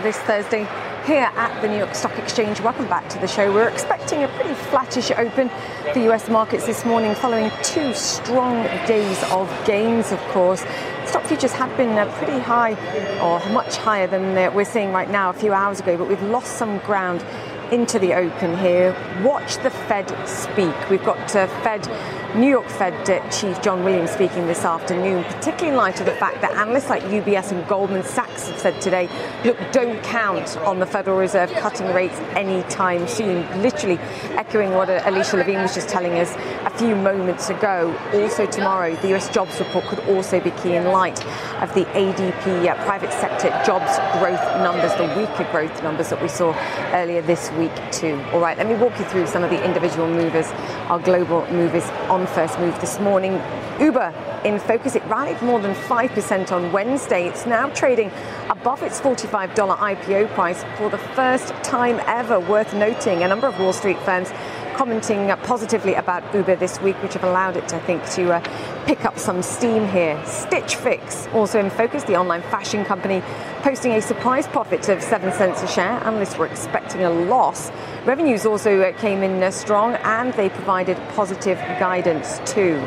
[0.08, 0.66] This Thursday
[1.04, 2.62] here at the New York Stock Exchange.
[2.62, 3.52] Welcome back to the show.
[3.52, 5.50] We're expecting a pretty flattish open
[5.92, 10.64] for US markets this morning following two strong days of gains, of course.
[11.04, 12.72] Stock futures had been uh, pretty high
[13.20, 16.56] or much higher than we're seeing right now a few hours ago, but we've lost
[16.56, 17.22] some ground
[17.70, 18.96] into the open here.
[19.22, 20.88] Watch the Fed speak.
[20.88, 21.86] We've got uh, Fed
[22.34, 26.42] New York Fed Chief John Williams speaking this afternoon, particularly in light of the fact
[26.42, 29.08] that analysts like UBS and Goldman Sachs have said today,
[29.46, 33.40] look, don't count on the Federal Reserve cutting rates anytime soon.
[33.62, 33.98] Literally
[34.36, 36.34] echoing what Alicia Levine was just telling us
[36.66, 37.96] a few moments ago.
[38.12, 41.24] Also tomorrow, the US jobs report could also be key in light
[41.62, 46.28] of the ADP uh, private sector jobs growth numbers, the weaker growth numbers that we
[46.28, 46.54] saw
[46.92, 48.22] earlier this week too.
[48.32, 50.46] All right, let me walk you through some of the individual movers,
[50.90, 53.40] our global movers on on first move this morning.
[53.80, 54.12] Uber
[54.44, 54.96] in focus.
[54.96, 57.28] It rallied more than 5% on Wednesday.
[57.28, 58.10] It's now trading
[58.50, 63.22] above its $45 IPO price for the first time ever, worth noting.
[63.22, 64.30] A number of Wall Street firms
[64.78, 69.04] commenting positively about Uber this week, which have allowed it, I think, to uh, pick
[69.04, 70.22] up some steam here.
[70.24, 73.20] Stitch Fix also in focus, the online fashion company,
[73.62, 76.00] posting a surprise profit of 7 cents a share.
[76.04, 77.72] Analysts were expecting a loss.
[78.04, 82.80] Revenues also uh, came in uh, strong and they provided positive guidance too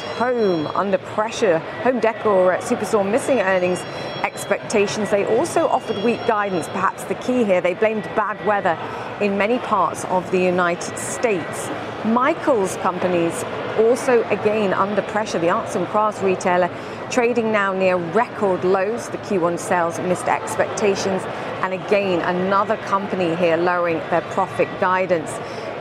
[0.00, 1.58] Home under pressure.
[1.82, 3.80] Home Decor at Superstore missing earnings
[4.22, 5.10] expectations.
[5.10, 7.60] They also offered weak guidance, perhaps the key here.
[7.60, 8.78] They blamed bad weather
[9.24, 11.68] in many parts of the United States.
[12.04, 13.44] Michaels companies
[13.78, 15.38] also again under pressure.
[15.38, 16.70] The arts and crafts retailer
[17.10, 19.08] trading now near record lows.
[19.08, 21.22] The Q1 sales missed expectations.
[21.62, 25.30] And again, another company here lowering their profit guidance.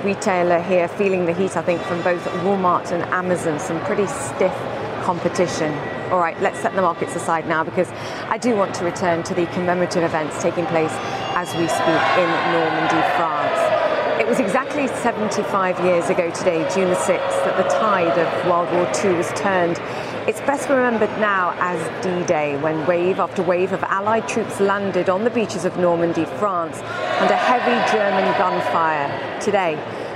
[0.06, 3.60] Retailer here feeling the heat, I think, from both Walmart and Amazon.
[3.60, 4.54] Some pretty stiff
[5.02, 5.74] competition.
[6.12, 7.90] All right, let's set the markets aside now because
[8.30, 10.94] I do want to return to the commemorative events taking place
[11.34, 14.22] as we speak in Normandy, France.
[14.22, 18.72] It was exactly 75 years ago today, June the 6th, that the tide of World
[18.72, 19.80] War II was turned.
[20.28, 25.24] It's best remembered now as D-Day, when wave after wave of Allied troops landed on
[25.24, 26.78] the beaches of Normandy, France,
[27.20, 29.40] under heavy German gunfire.
[29.42, 29.76] Today,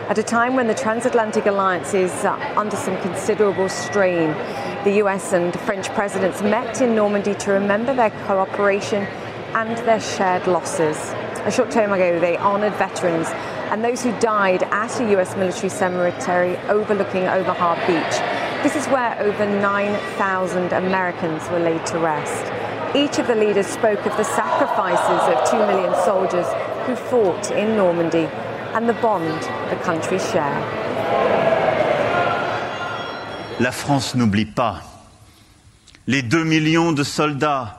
[0.10, 4.32] at a time when the transatlantic alliance is uh, under some considerable strain,
[4.84, 9.04] the US and French presidents met in Normandy to remember their cooperation
[9.54, 10.98] and their shared losses.
[11.46, 13.28] A short time ago, they honored veterans
[13.70, 18.64] and those who died at a US military cemetery overlooking Omaha Beach.
[18.64, 22.52] This is where over 9,000 Americans were laid to rest.
[22.96, 26.48] Each of the leaders spoke of the sacrifices of 2 million soldiers
[26.88, 28.28] who fought in Normandy
[28.74, 30.60] and the bond the countries share.
[33.60, 34.82] La France n'oublie pas
[36.08, 37.76] les 2 millions de soldats.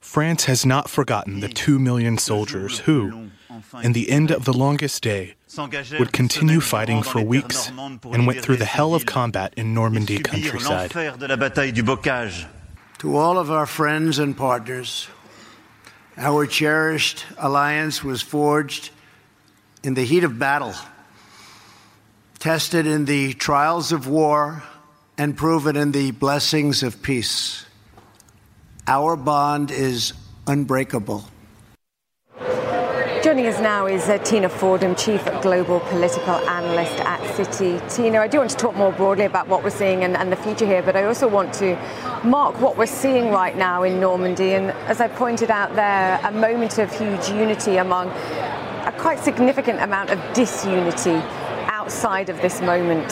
[0.00, 3.30] France has not forgotten the 2 million soldiers who,
[3.82, 5.36] in the end of the longest day,
[5.98, 7.70] would continue fighting for weeks
[8.12, 10.90] and went through the hell of combat in Normandy countryside.
[12.98, 15.08] To all of our friends and partners,
[16.18, 18.90] our cherished alliance was forged
[19.82, 20.74] in the heat of battle,
[22.38, 24.62] tested in the trials of war,
[25.18, 27.66] and proven in the blessings of peace.
[28.86, 30.12] Our bond is
[30.46, 31.24] unbreakable.
[33.22, 37.78] Joining us now is uh, Tina Fordham, Chief Global Political Analyst at Citi.
[37.94, 40.36] Tina, I do want to talk more broadly about what we're seeing and, and, the
[40.36, 41.76] future here, but I also want to
[42.24, 44.54] mark what we're seeing right now in Normandy.
[44.54, 48.10] And as I pointed out there, a moment of huge unity among
[49.02, 51.20] quite significant amount of disunity
[51.66, 53.10] outside of this moment.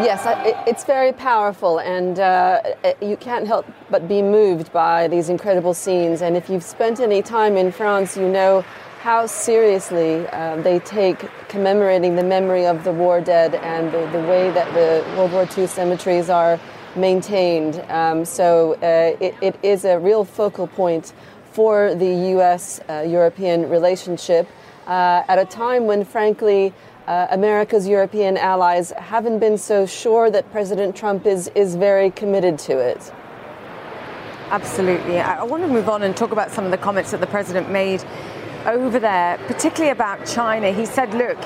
[0.00, 0.22] Yes,
[0.64, 2.62] it's very powerful, and uh,
[3.02, 6.22] you can't help but be moved by these incredible scenes.
[6.22, 8.64] And if you've spent any time in France, you know
[9.00, 14.24] how seriously uh, they take commemorating the memory of the war dead and the, the
[14.28, 16.60] way that the World War II cemeteries are
[16.94, 17.80] maintained.
[17.88, 21.12] Um, so uh, it, it is a real focal point
[21.58, 24.46] for the US uh, European relationship
[24.86, 26.72] uh, at a time when, frankly,
[27.08, 32.60] uh, America's European allies haven't been so sure that President Trump is, is very committed
[32.60, 33.12] to it.
[34.52, 35.18] Absolutely.
[35.18, 37.68] I want to move on and talk about some of the comments that the president
[37.72, 38.04] made
[38.64, 40.70] over there, particularly about China.
[40.70, 41.38] He said, look,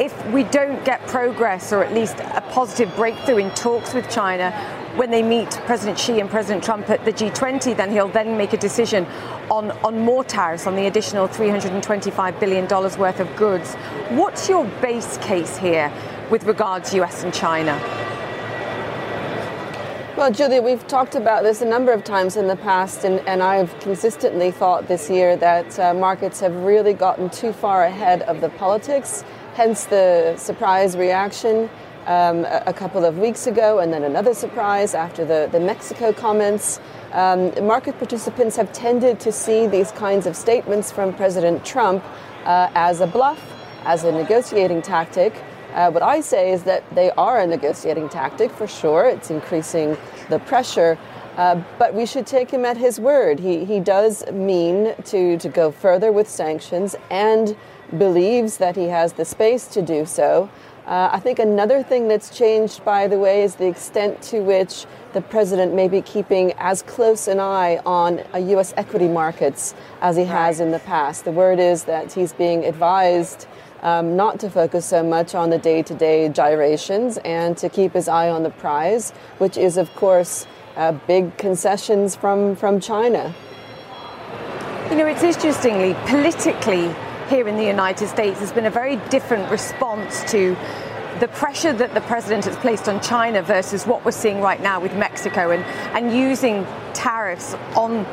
[0.00, 4.50] if we don't get progress or at least a positive breakthrough in talks with China,
[4.96, 8.52] when they meet President Xi and President Trump at the G20, then he'll then make
[8.52, 9.06] a decision
[9.50, 13.74] on, on more tariffs, on the additional $325 billion worth of goods.
[14.10, 15.92] What's your base case here
[16.30, 17.72] with regards to US and China?
[20.16, 23.42] Well, Julia, we've talked about this a number of times in the past, and, and
[23.42, 28.40] I've consistently thought this year that uh, markets have really gotten too far ahead of
[28.40, 31.68] the politics, hence the surprise reaction
[32.06, 36.80] um, a, couple of weeks ago, and then another surprise after the, the Mexico comments.
[37.12, 42.04] Um, market participants have tended to see these kinds of statements from President Trump
[42.44, 43.40] uh, as a bluff,
[43.84, 45.34] as a negotiating tactic.
[45.72, 49.06] Uh, what I say is that they are a negotiating tactic for sure.
[49.06, 49.96] It's increasing
[50.28, 50.98] the pressure.
[51.36, 53.40] Uh, but we should take him at his word.
[53.40, 57.56] He, he does mean to, to go further with sanctions and
[57.98, 60.48] believes that he has the space to do so.
[60.86, 64.84] Uh, I think another thing that's changed, by the way, is the extent to which
[65.14, 68.74] the president may be keeping as close an eye on uh, U.S.
[68.76, 71.24] equity markets as he has in the past.
[71.24, 73.46] The word is that he's being advised
[73.82, 77.94] um, not to focus so much on the day to day gyrations and to keep
[77.94, 83.34] his eye on the prize, which is, of course, uh, big concessions from, from China.
[84.90, 86.94] You know, it's interestingly, politically,
[87.28, 90.56] here in the United States, there's been a very different response to
[91.20, 94.80] the pressure that the president has placed on China versus what we're seeing right now
[94.80, 95.62] with Mexico and,
[95.96, 98.04] and using tariffs on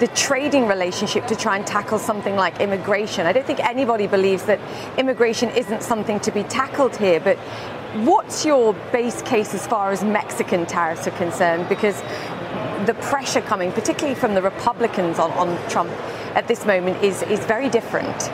[0.00, 3.26] the trading relationship to try and tackle something like immigration.
[3.26, 4.58] I don't think anybody believes that
[4.98, 7.38] immigration isn't something to be tackled here, but
[8.04, 11.68] what's your base case as far as Mexican tariffs are concerned?
[11.68, 12.00] Because
[12.86, 15.92] the pressure coming, particularly from the Republicans on, on Trump
[16.34, 18.30] at this moment, is, is very different.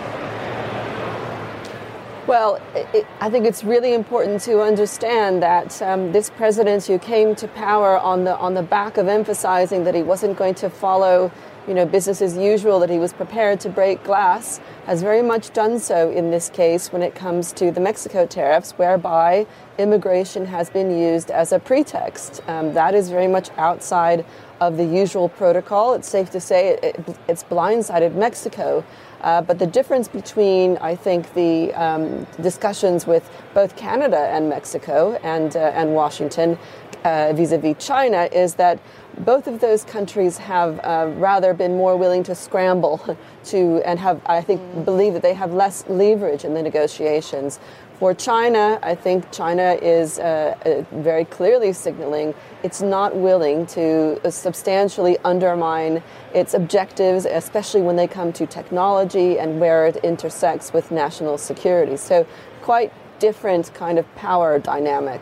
[2.29, 7.35] Well, it, I think it's really important to understand that um, this president who came
[7.37, 11.33] to power on the on the back of emphasizing that he wasn't going to follow,
[11.69, 15.53] you know, business as usual, that he was prepared to break glass, has very much
[15.53, 20.71] done so in this case when it comes to the Mexico tariffs, whereby immigration has
[20.71, 22.41] been used as a pretext.
[22.49, 24.25] Um, that is very much outside
[24.61, 25.93] of the usual protocol.
[25.93, 28.83] It's safe to say it, it, it's blindsided Mexico.
[29.21, 35.19] Uh, but the difference between, I think, the um, discussions with both Canada and Mexico
[35.23, 36.59] and, uh, and Washington
[37.05, 38.79] vis a vis China is that
[39.25, 44.21] both of those countries have uh, rather been more willing to scramble to and have,
[44.27, 44.85] I think, mm.
[44.85, 47.59] believe that they have less leverage in the negotiations.
[47.99, 54.21] For China, I think China is uh, uh, very clearly signaling it's not willing to
[54.25, 56.01] uh, substantially undermine
[56.33, 61.97] its objectives, especially when they come to technology and where it intersects with national security.
[61.97, 62.25] So,
[62.63, 65.21] quite different kind of power dynamic.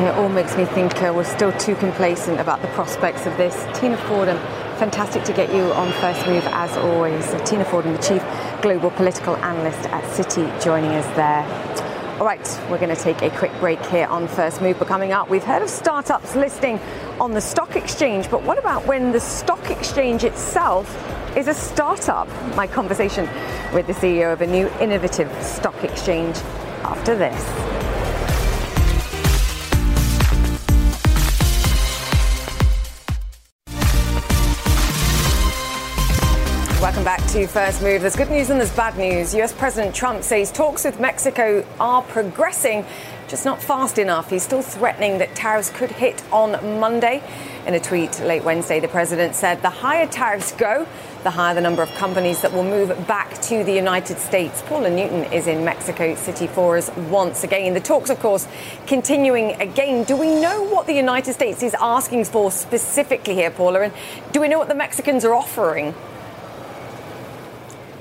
[0.00, 3.54] It all makes me think uh, we're still too complacent about the prospects of this.
[3.78, 4.38] Tina Fordham,
[4.78, 7.26] fantastic to get you on First Move as always.
[7.44, 8.24] Tina Fordham, the Chief
[8.62, 11.44] Global Political Analyst at Citi, joining us there.
[12.18, 14.78] All right, we're going to take a quick break here on First Move.
[14.78, 16.78] But coming up, we've heard of startups listing
[17.20, 20.88] on the stock exchange, but what about when the stock exchange itself
[21.36, 22.26] is a startup?
[22.56, 23.28] My conversation
[23.74, 26.36] with the CEO of a new innovative stock exchange
[26.84, 27.79] after this.
[36.80, 38.00] Welcome back to First Move.
[38.00, 39.34] There's good news and there's bad news.
[39.34, 42.86] US President Trump says talks with Mexico are progressing
[43.28, 44.30] just not fast enough.
[44.30, 47.22] He's still threatening that tariffs could hit on Monday.
[47.66, 50.88] In a tweet late Wednesday, the president said the higher tariffs go,
[51.22, 54.62] the higher the number of companies that will move back to the United States.
[54.62, 57.74] Paula Newton is in Mexico City for us once again.
[57.74, 58.48] The talks, of course,
[58.86, 60.04] continuing again.
[60.04, 63.82] Do we know what the United States is asking for specifically here, Paula?
[63.82, 63.92] And
[64.32, 65.94] do we know what the Mexicans are offering?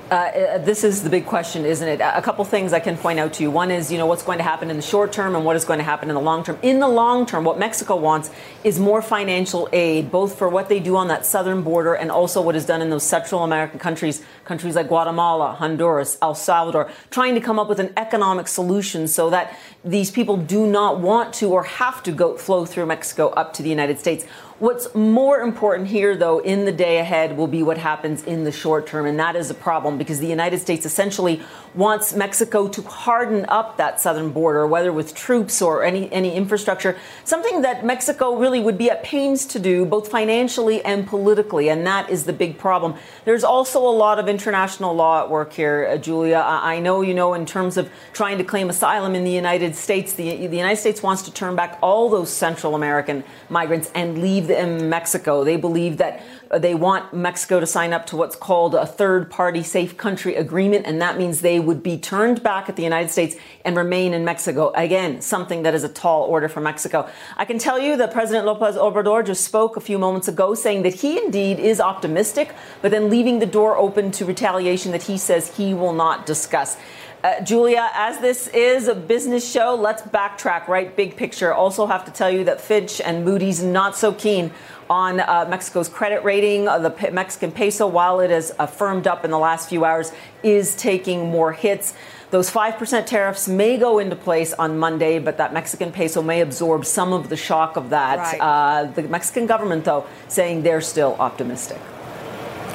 [0.09, 2.01] Uh, uh, this is the big question, isn't it?
[2.01, 3.51] A couple things I can point out to you.
[3.51, 5.65] One is, you know, what's going to happen in the short term and what is
[5.65, 6.57] going to happen in the long term.
[6.63, 8.31] In the long term, what Mexico wants
[8.63, 12.41] is more financial aid, both for what they do on that southern border and also
[12.41, 17.35] what is done in those Central American countries, countries like Guatemala, Honduras, El Salvador, trying
[17.35, 19.55] to come up with an economic solution so that
[19.85, 23.61] these people do not want to or have to go flow through Mexico up to
[23.61, 24.25] the United States.
[24.59, 28.51] What's more important here, though, in the day ahead will be what happens in the
[28.51, 29.05] short term.
[29.05, 31.41] And that is a problem because the United States essentially
[31.73, 36.97] wants Mexico to harden up that southern border, whether with troops or any, any infrastructure,
[37.23, 41.69] something that Mexico really would be at pains to do, both financially and politically.
[41.69, 42.95] And that is the big problem.
[43.23, 46.43] There's also a lot of international law at work here, uh, Julia.
[46.45, 50.11] I know, you know, in terms of trying to claim asylum in the United States,
[50.11, 54.48] the, the United States wants to turn back all those Central American migrants and leave
[54.51, 55.43] in Mexico.
[55.43, 56.21] They believe that
[56.51, 60.35] uh, they want Mexico to sign up to what's called a third party safe country
[60.35, 64.13] agreement, and that means they would be turned back at the United States and remain
[64.13, 64.71] in Mexico.
[64.75, 67.07] Again, something that is a tall order for Mexico.
[67.37, 70.83] I can tell you that President Lopez Obrador just spoke a few moments ago saying
[70.83, 75.17] that he indeed is optimistic, but then leaving the door open to retaliation that he
[75.17, 76.77] says he will not discuss.
[77.21, 80.95] Uh, Julia, as this is a business show, let's backtrack, right?
[80.95, 81.53] Big picture.
[81.53, 84.51] Also, have to tell you that Fitch and Moody's not so keen
[84.89, 86.69] on uh, Mexico's credit rating.
[86.69, 89.83] Uh, the P- Mexican peso, while it has uh, firmed up in the last few
[89.83, 90.13] hours,
[90.43, 91.93] is taking more hits.
[92.31, 96.85] Those 5% tariffs may go into place on Monday, but that Mexican peso may absorb
[96.85, 98.17] some of the shock of that.
[98.17, 98.39] Right.
[98.39, 101.81] Uh, the Mexican government, though, saying they're still optimistic.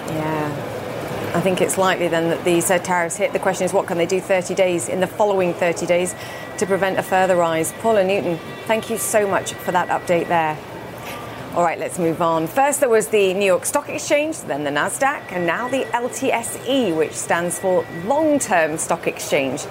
[0.08, 0.83] Yeah.
[1.34, 3.32] I think it's likely then that these uh, tariffs hit.
[3.32, 6.14] The question is, what can they do 30 days in the following 30 days
[6.58, 7.72] to prevent a further rise?
[7.80, 10.56] Paula Newton, thank you so much for that update there.
[11.56, 12.46] All right, let's move on.
[12.46, 16.96] First, there was the New York Stock Exchange, then the NASDAQ, and now the LTSE,
[16.96, 19.64] which stands for Long Term Stock Exchange.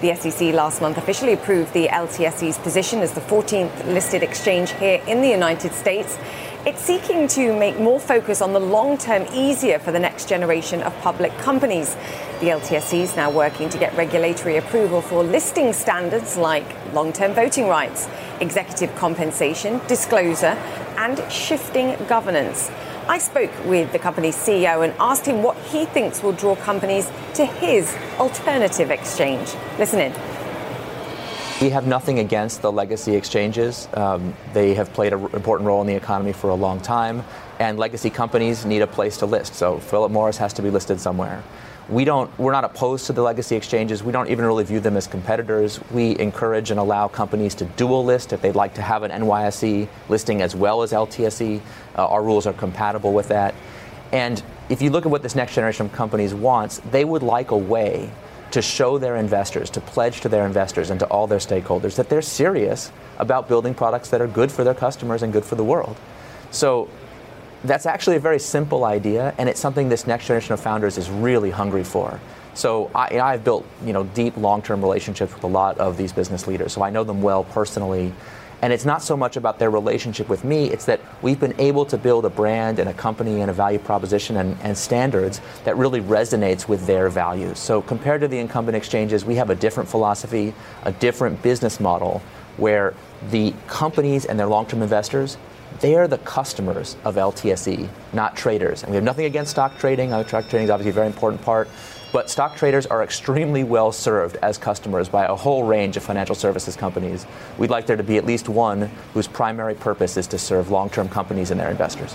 [0.00, 5.02] The SEC last month officially approved the LTSE's position as the 14th listed exchange here
[5.06, 6.16] in the United States.
[6.64, 10.80] It's seeking to make more focus on the long term easier for the next generation
[10.82, 11.96] of public companies.
[12.38, 17.34] The LTSE is now working to get regulatory approval for listing standards like long term
[17.34, 18.08] voting rights,
[18.40, 20.56] executive compensation, disclosure,
[20.98, 22.70] and shifting governance.
[23.08, 27.10] I spoke with the company's CEO and asked him what he thinks will draw companies
[27.34, 29.52] to his alternative exchange.
[29.80, 30.31] Listen in.
[31.62, 33.86] We have nothing against the legacy exchanges.
[33.94, 37.22] Um, they have played an important role in the economy for a long time,
[37.60, 39.54] and legacy companies need a place to list.
[39.54, 41.40] So Philip Morris has to be listed somewhere.
[41.88, 44.02] We don't, we're not opposed to the legacy exchanges.
[44.02, 45.78] We don't even really view them as competitors.
[45.92, 49.86] We encourage and allow companies to dual list if they'd like to have an NYSE
[50.08, 51.60] listing as well as LTSE.
[51.96, 53.54] Uh, our rules are compatible with that.
[54.10, 57.52] And if you look at what this next generation of companies wants, they would like
[57.52, 58.10] a way
[58.52, 62.08] to show their investors, to pledge to their investors and to all their stakeholders that
[62.08, 65.64] they're serious about building products that are good for their customers and good for the
[65.64, 65.96] world.
[66.50, 66.88] So
[67.64, 71.08] that's actually a very simple idea, and it's something this next generation of founders is
[71.10, 72.20] really hungry for.
[72.54, 76.46] So I, have built, you know, deep long-term relationships with a lot of these business
[76.46, 78.12] leaders, so I know them well personally.
[78.62, 81.84] And it's not so much about their relationship with me, it's that we've been able
[81.86, 85.76] to build a brand and a company and a value proposition and, and, standards that
[85.76, 87.58] really resonates with their values.
[87.58, 90.54] So, compared to the incumbent exchanges, we have a different philosophy,
[90.84, 92.22] a different business model
[92.56, 92.94] where
[93.30, 95.36] the companies and their long term investors
[95.80, 98.82] they are the customers of LTSE, not traders.
[98.82, 100.12] And we have nothing against stock trading.
[100.12, 101.68] Uh, stock trading is obviously a very important part.
[102.12, 106.34] But stock traders are extremely well served as customers by a whole range of financial
[106.34, 107.26] services companies.
[107.56, 110.90] We'd like there to be at least one whose primary purpose is to serve long
[110.90, 112.14] term companies and their investors.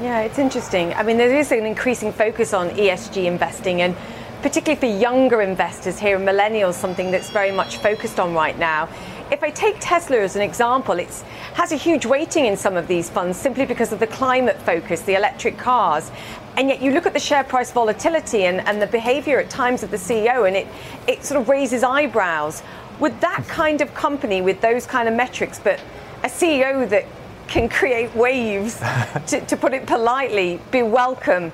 [0.00, 0.94] Yeah, it's interesting.
[0.94, 3.96] I mean, there is an increasing focus on ESG investing, and
[4.42, 8.88] particularly for younger investors here, millennials, something that's very much focused on right now.
[9.30, 11.08] If I take Tesla as an example, it
[11.54, 15.00] has a huge weighting in some of these funds simply because of the climate focus,
[15.00, 16.10] the electric cars.
[16.58, 19.82] And yet you look at the share price volatility and, and the behavior at times
[19.82, 20.66] of the CEO, and it,
[21.08, 22.62] it sort of raises eyebrows.
[23.00, 23.50] Would that mm-hmm.
[23.50, 25.80] kind of company with those kind of metrics, but
[26.22, 27.06] a CEO that
[27.48, 28.78] can create waves,
[29.26, 31.50] to, to put it politely, be welcome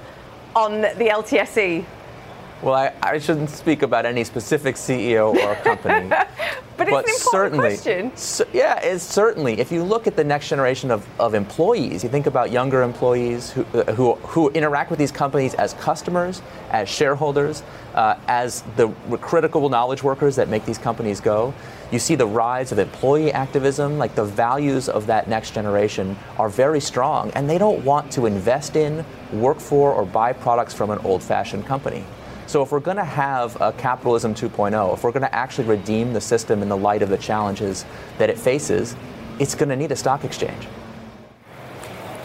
[0.57, 1.85] on the LTSE?
[2.63, 6.09] Well, I, I, shouldn't speak about any specific CEO or company.
[6.77, 8.15] but, but certainly, question.
[8.17, 9.59] So, yeah, it's certainly.
[9.59, 13.51] If you look at the next generation of, of employees, you think about younger employees
[13.51, 17.63] who, uh, who, who interact with these companies as customers, as shareholders,
[17.95, 18.89] uh, as the
[19.23, 21.55] critical knowledge workers that make these companies go.
[21.91, 26.51] You see the rise of employee activism, like the values of that next generation are
[26.51, 29.03] very strong, and they don't want to invest in,
[29.33, 32.05] work for, or buy products from an old fashioned company.
[32.51, 36.13] So if we're going to have a capitalism 2.0, if we're going to actually redeem
[36.13, 37.85] the system in the light of the challenges
[38.19, 38.97] that it faces,
[39.39, 40.67] it's going to need a stock exchange.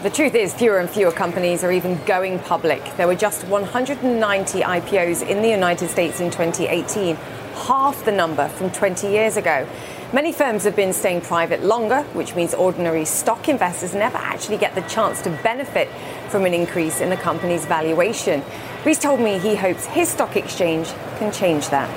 [0.02, 2.82] The truth is, fewer and fewer companies are even going public.
[2.96, 8.72] There were just 190 IPOs in the United States in 2018, half the number from
[8.72, 9.64] 20 years ago.
[10.12, 14.72] Many firms have been staying private longer, which means ordinary stock investors never actually get
[14.76, 15.88] the chance to benefit
[16.28, 18.40] from an increase in the company's valuation.
[18.84, 20.86] Ries told me he hopes his stock exchange
[21.18, 21.90] can change that.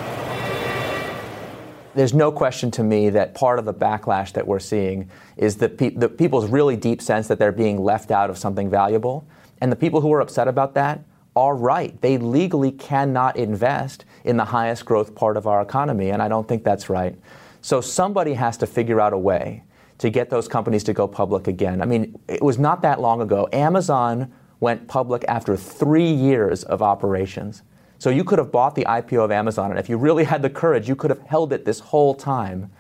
[1.94, 5.08] There's no question to me that part of the backlash that we're seeing
[5.38, 8.72] is that pe- the people's really deep sense that they're being left out of something
[8.72, 9.28] valuable.
[9.62, 11.04] And the people who are upset about that
[11.36, 12.00] are right.
[12.02, 16.48] They legally cannot invest in the highest growth part of our economy, and I don't
[16.48, 17.16] think that's right.
[17.62, 19.64] So somebody has to figure out a way
[20.00, 21.82] to get those companies to go public again.
[21.82, 23.50] I mean, it was not that long ago.
[23.52, 27.64] Amazon went public after three years of operations.
[27.98, 30.50] So you could have bought the IPO of Amazon, and if you really had the
[30.50, 32.72] courage, you could have held it this whole time.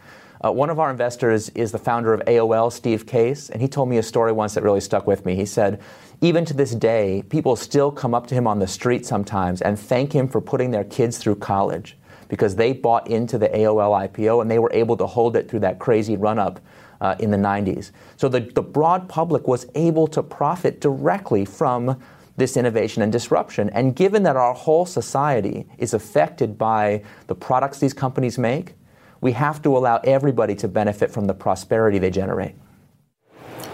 [0.43, 3.89] Uh, one of our investors is the founder of AOL, Steve Case, and he told
[3.89, 5.35] me a story once that really stuck with me.
[5.35, 5.81] He said,
[6.21, 9.77] even to this day, people still come up to him on the street sometimes and
[9.77, 11.97] thank him for putting their kids through college
[12.29, 15.59] because they bought into the AOL IPO and they were able to hold it through
[15.59, 16.61] that crazy run up
[17.01, 17.91] uh, in the 90s.
[18.15, 21.99] So the, the broad public was able to profit directly from
[22.37, 23.69] this innovation and disruption.
[23.71, 28.75] And given that our whole society is affected by the products these companies make,
[29.21, 32.55] we have to allow everybody to benefit from the prosperity they generate.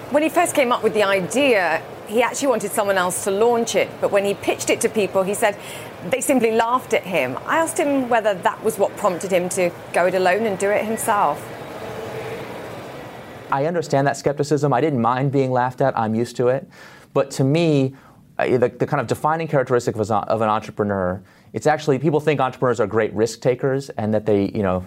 [0.09, 3.75] When he first came up with the idea, he actually wanted someone else to launch
[3.75, 3.89] it.
[4.01, 5.57] But when he pitched it to people, he said
[6.11, 7.37] they simply laughed at him.
[7.45, 10.69] I asked him whether that was what prompted him to go it alone and do
[10.69, 11.43] it himself.
[13.51, 14.73] I understand that skepticism.
[14.73, 15.97] I didn't mind being laughed at.
[15.97, 16.67] I'm used to it.
[17.13, 17.95] But to me,
[18.37, 21.21] uh, the, the kind of defining characteristic of, of an entrepreneur,
[21.53, 24.85] it's actually people think entrepreneurs are great risk takers and that they, you know,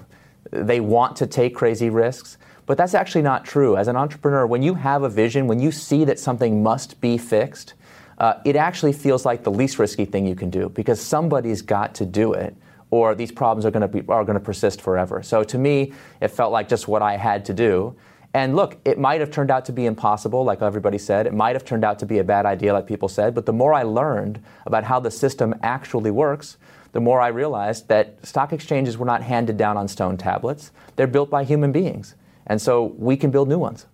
[0.51, 2.37] they want to take crazy risks.
[2.67, 3.77] But that's actually not true.
[3.77, 7.17] As an entrepreneur, when you have a vision, when you see that something must be
[7.17, 7.73] fixed,
[8.19, 11.95] uh, it actually feels like the least risky thing you can do because somebody's got
[11.95, 12.55] to do it
[12.91, 15.23] or these problems are going to be are going to persist forever.
[15.23, 17.97] So to me, it felt like just what I had to do.
[18.35, 21.27] And look, it might have turned out to be impossible, like everybody said.
[21.27, 23.35] It might have turned out to be a bad idea, like people said.
[23.35, 26.59] But the more I learned about how the system actually works,
[26.93, 30.73] the more I realized that stock exchanges were not handed down on stone tablets.
[30.97, 32.15] They're built by human beings.
[32.47, 33.87] And so we can build new ones.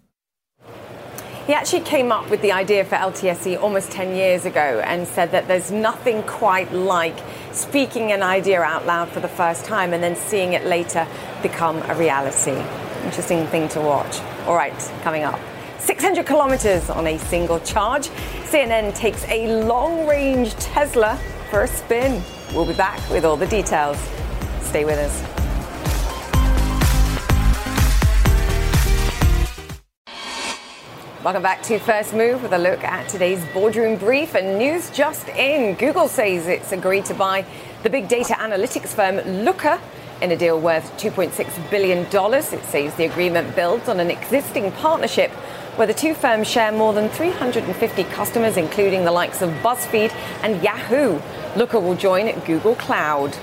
[1.46, 5.30] He actually came up with the idea for LTSE almost 10 years ago and said
[5.32, 7.18] that there's nothing quite like
[7.52, 11.06] speaking an idea out loud for the first time and then seeing it later
[11.42, 12.56] become a reality.
[13.04, 14.20] Interesting thing to watch.
[14.46, 14.72] All right,
[15.02, 15.38] coming up.
[15.80, 18.08] 600 kilometers on a single charge.
[18.48, 21.20] CNN takes a long range Tesla
[21.50, 22.22] for a spin.
[22.54, 23.98] We'll be back with all the details.
[24.62, 25.33] Stay with us.
[31.24, 35.26] Welcome back to First Move with a look at today's boardroom brief and news just
[35.30, 35.74] in.
[35.76, 37.46] Google says it's agreed to buy
[37.82, 39.80] the big data analytics firm Looker
[40.20, 42.00] in a deal worth $2.6 billion.
[42.00, 45.30] It says the agreement builds on an existing partnership
[45.76, 50.12] where the two firms share more than 350 customers, including the likes of BuzzFeed
[50.42, 51.18] and Yahoo.
[51.56, 53.34] Looker will join Google Cloud.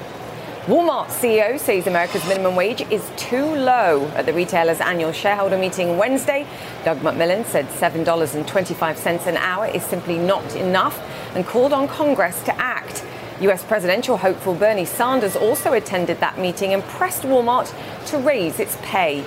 [0.68, 4.06] Walmart CEO says America's minimum wage is too low.
[4.14, 6.46] At the retailer's annual shareholder meeting Wednesday,
[6.86, 11.00] Doug McMillon said $7.25 an hour is simply not enough
[11.34, 13.04] and called on Congress to act.
[13.40, 17.74] US presidential hopeful Bernie Sanders also attended that meeting and pressed Walmart
[18.06, 19.26] to raise its pay.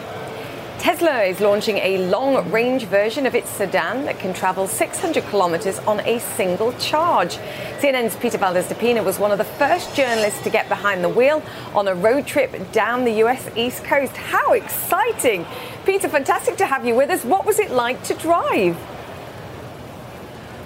[0.79, 5.79] Tesla is launching a long range version of its sedan that can travel 600 kilometers
[5.81, 7.37] on a single charge.
[7.79, 11.43] CNN's Peter Valdes-Dapena was one of the first journalists to get behind the wheel
[11.75, 14.17] on a road trip down the US East Coast.
[14.17, 15.47] How exciting!
[15.87, 17.25] Peter, fantastic to have you with us.
[17.25, 18.77] What was it like to drive?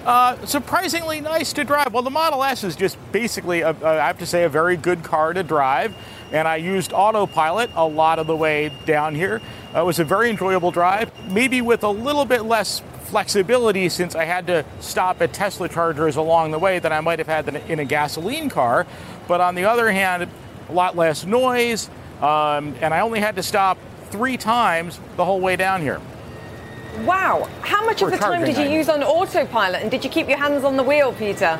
[0.05, 1.93] Uh, surprisingly nice to drive.
[1.93, 4.75] Well, the Model S is just basically, a, a, I have to say, a very
[4.75, 5.93] good car to drive.
[6.31, 9.41] And I used autopilot a lot of the way down here.
[9.73, 14.15] Uh, it was a very enjoyable drive, maybe with a little bit less flexibility since
[14.15, 17.47] I had to stop at Tesla chargers along the way that I might have had
[17.67, 18.85] in a gasoline car.
[19.27, 20.29] But on the other hand,
[20.69, 21.89] a lot less noise,
[22.21, 23.77] um, and I only had to stop
[24.11, 25.99] three times the whole way down here.
[27.05, 27.47] Wow.
[27.61, 29.81] How much of the time did you use on autopilot?
[29.81, 31.59] And did you keep your hands on the wheel, Peter?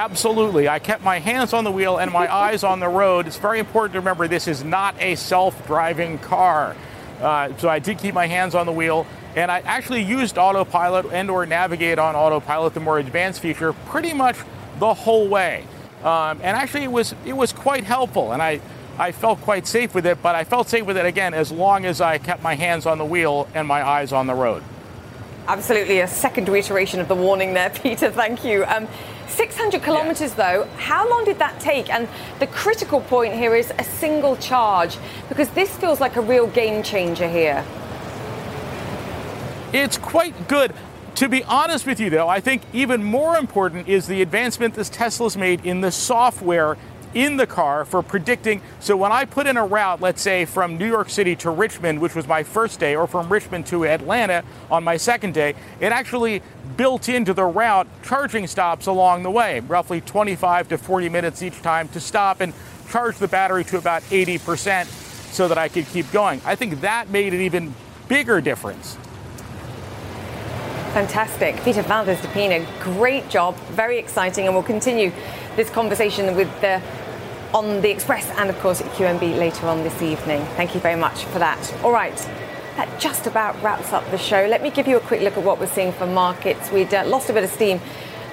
[0.00, 0.66] Absolutely.
[0.66, 3.26] I kept my hands on the wheel and my eyes on the road.
[3.26, 6.74] It's very important to remember this is not a self driving car.
[7.20, 9.06] Uh, so I did keep my hands on the wheel.
[9.36, 14.14] And I actually used autopilot and or navigate on autopilot, the more advanced feature, pretty
[14.14, 14.38] much
[14.78, 15.66] the whole way.
[16.02, 18.62] Um, and actually, it was it was quite helpful, and I
[18.98, 20.22] I felt quite safe with it.
[20.22, 22.96] But I felt safe with it again as long as I kept my hands on
[22.96, 24.64] the wheel and my eyes on the road.
[25.46, 28.10] Absolutely, a second reiteration of the warning there, Peter.
[28.10, 28.64] Thank you.
[28.64, 28.88] Um,
[29.30, 31.88] 600 kilometers, though, how long did that take?
[31.88, 32.08] And
[32.38, 36.82] the critical point here is a single charge, because this feels like a real game
[36.82, 37.64] changer here.
[39.72, 40.72] It's quite good.
[41.16, 44.88] To be honest with you, though, I think even more important is the advancement this
[44.88, 46.76] Tesla's made in the software
[47.14, 48.62] in the car for predicting.
[48.78, 52.00] So when I put in a route, let's say from New York City to Richmond,
[52.00, 55.92] which was my first day, or from Richmond to Atlanta on my second day, it
[55.92, 56.42] actually
[56.76, 61.60] built into the route charging stops along the way, roughly 25 to 40 minutes each
[61.62, 62.52] time to stop and
[62.88, 64.86] charge the battery to about 80%
[65.32, 66.40] so that I could keep going.
[66.44, 67.74] I think that made an even
[68.08, 68.96] bigger difference.
[70.92, 71.54] Fantastic.
[71.62, 75.12] Peter Valdes-Dapena, great job, very exciting, and we'll continue
[75.60, 76.80] this conversation with the
[77.52, 80.42] on the Express and, of course, at QMB later on this evening.
[80.56, 81.74] Thank you very much for that.
[81.84, 82.16] All right.
[82.76, 84.46] That just about wraps up the show.
[84.48, 86.70] Let me give you a quick look at what we're seeing for markets.
[86.72, 87.78] We'd uh, lost a bit of steam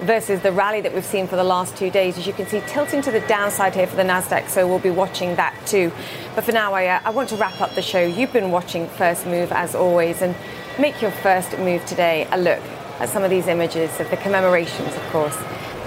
[0.04, 2.18] versus the rally that we've seen for the last two days.
[2.18, 4.92] As you can see, tilting to the downside here for the Nasdaq, so we'll be
[4.92, 5.92] watching that too.
[6.34, 8.02] But for now, I, uh, I want to wrap up the show.
[8.02, 10.34] You've been watching First Move as always, and
[10.80, 12.62] make your first move today a look
[13.00, 15.38] at some of these images of the commemorations, of course,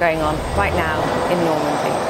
[0.01, 0.99] going on right now
[1.31, 2.10] in Normandy.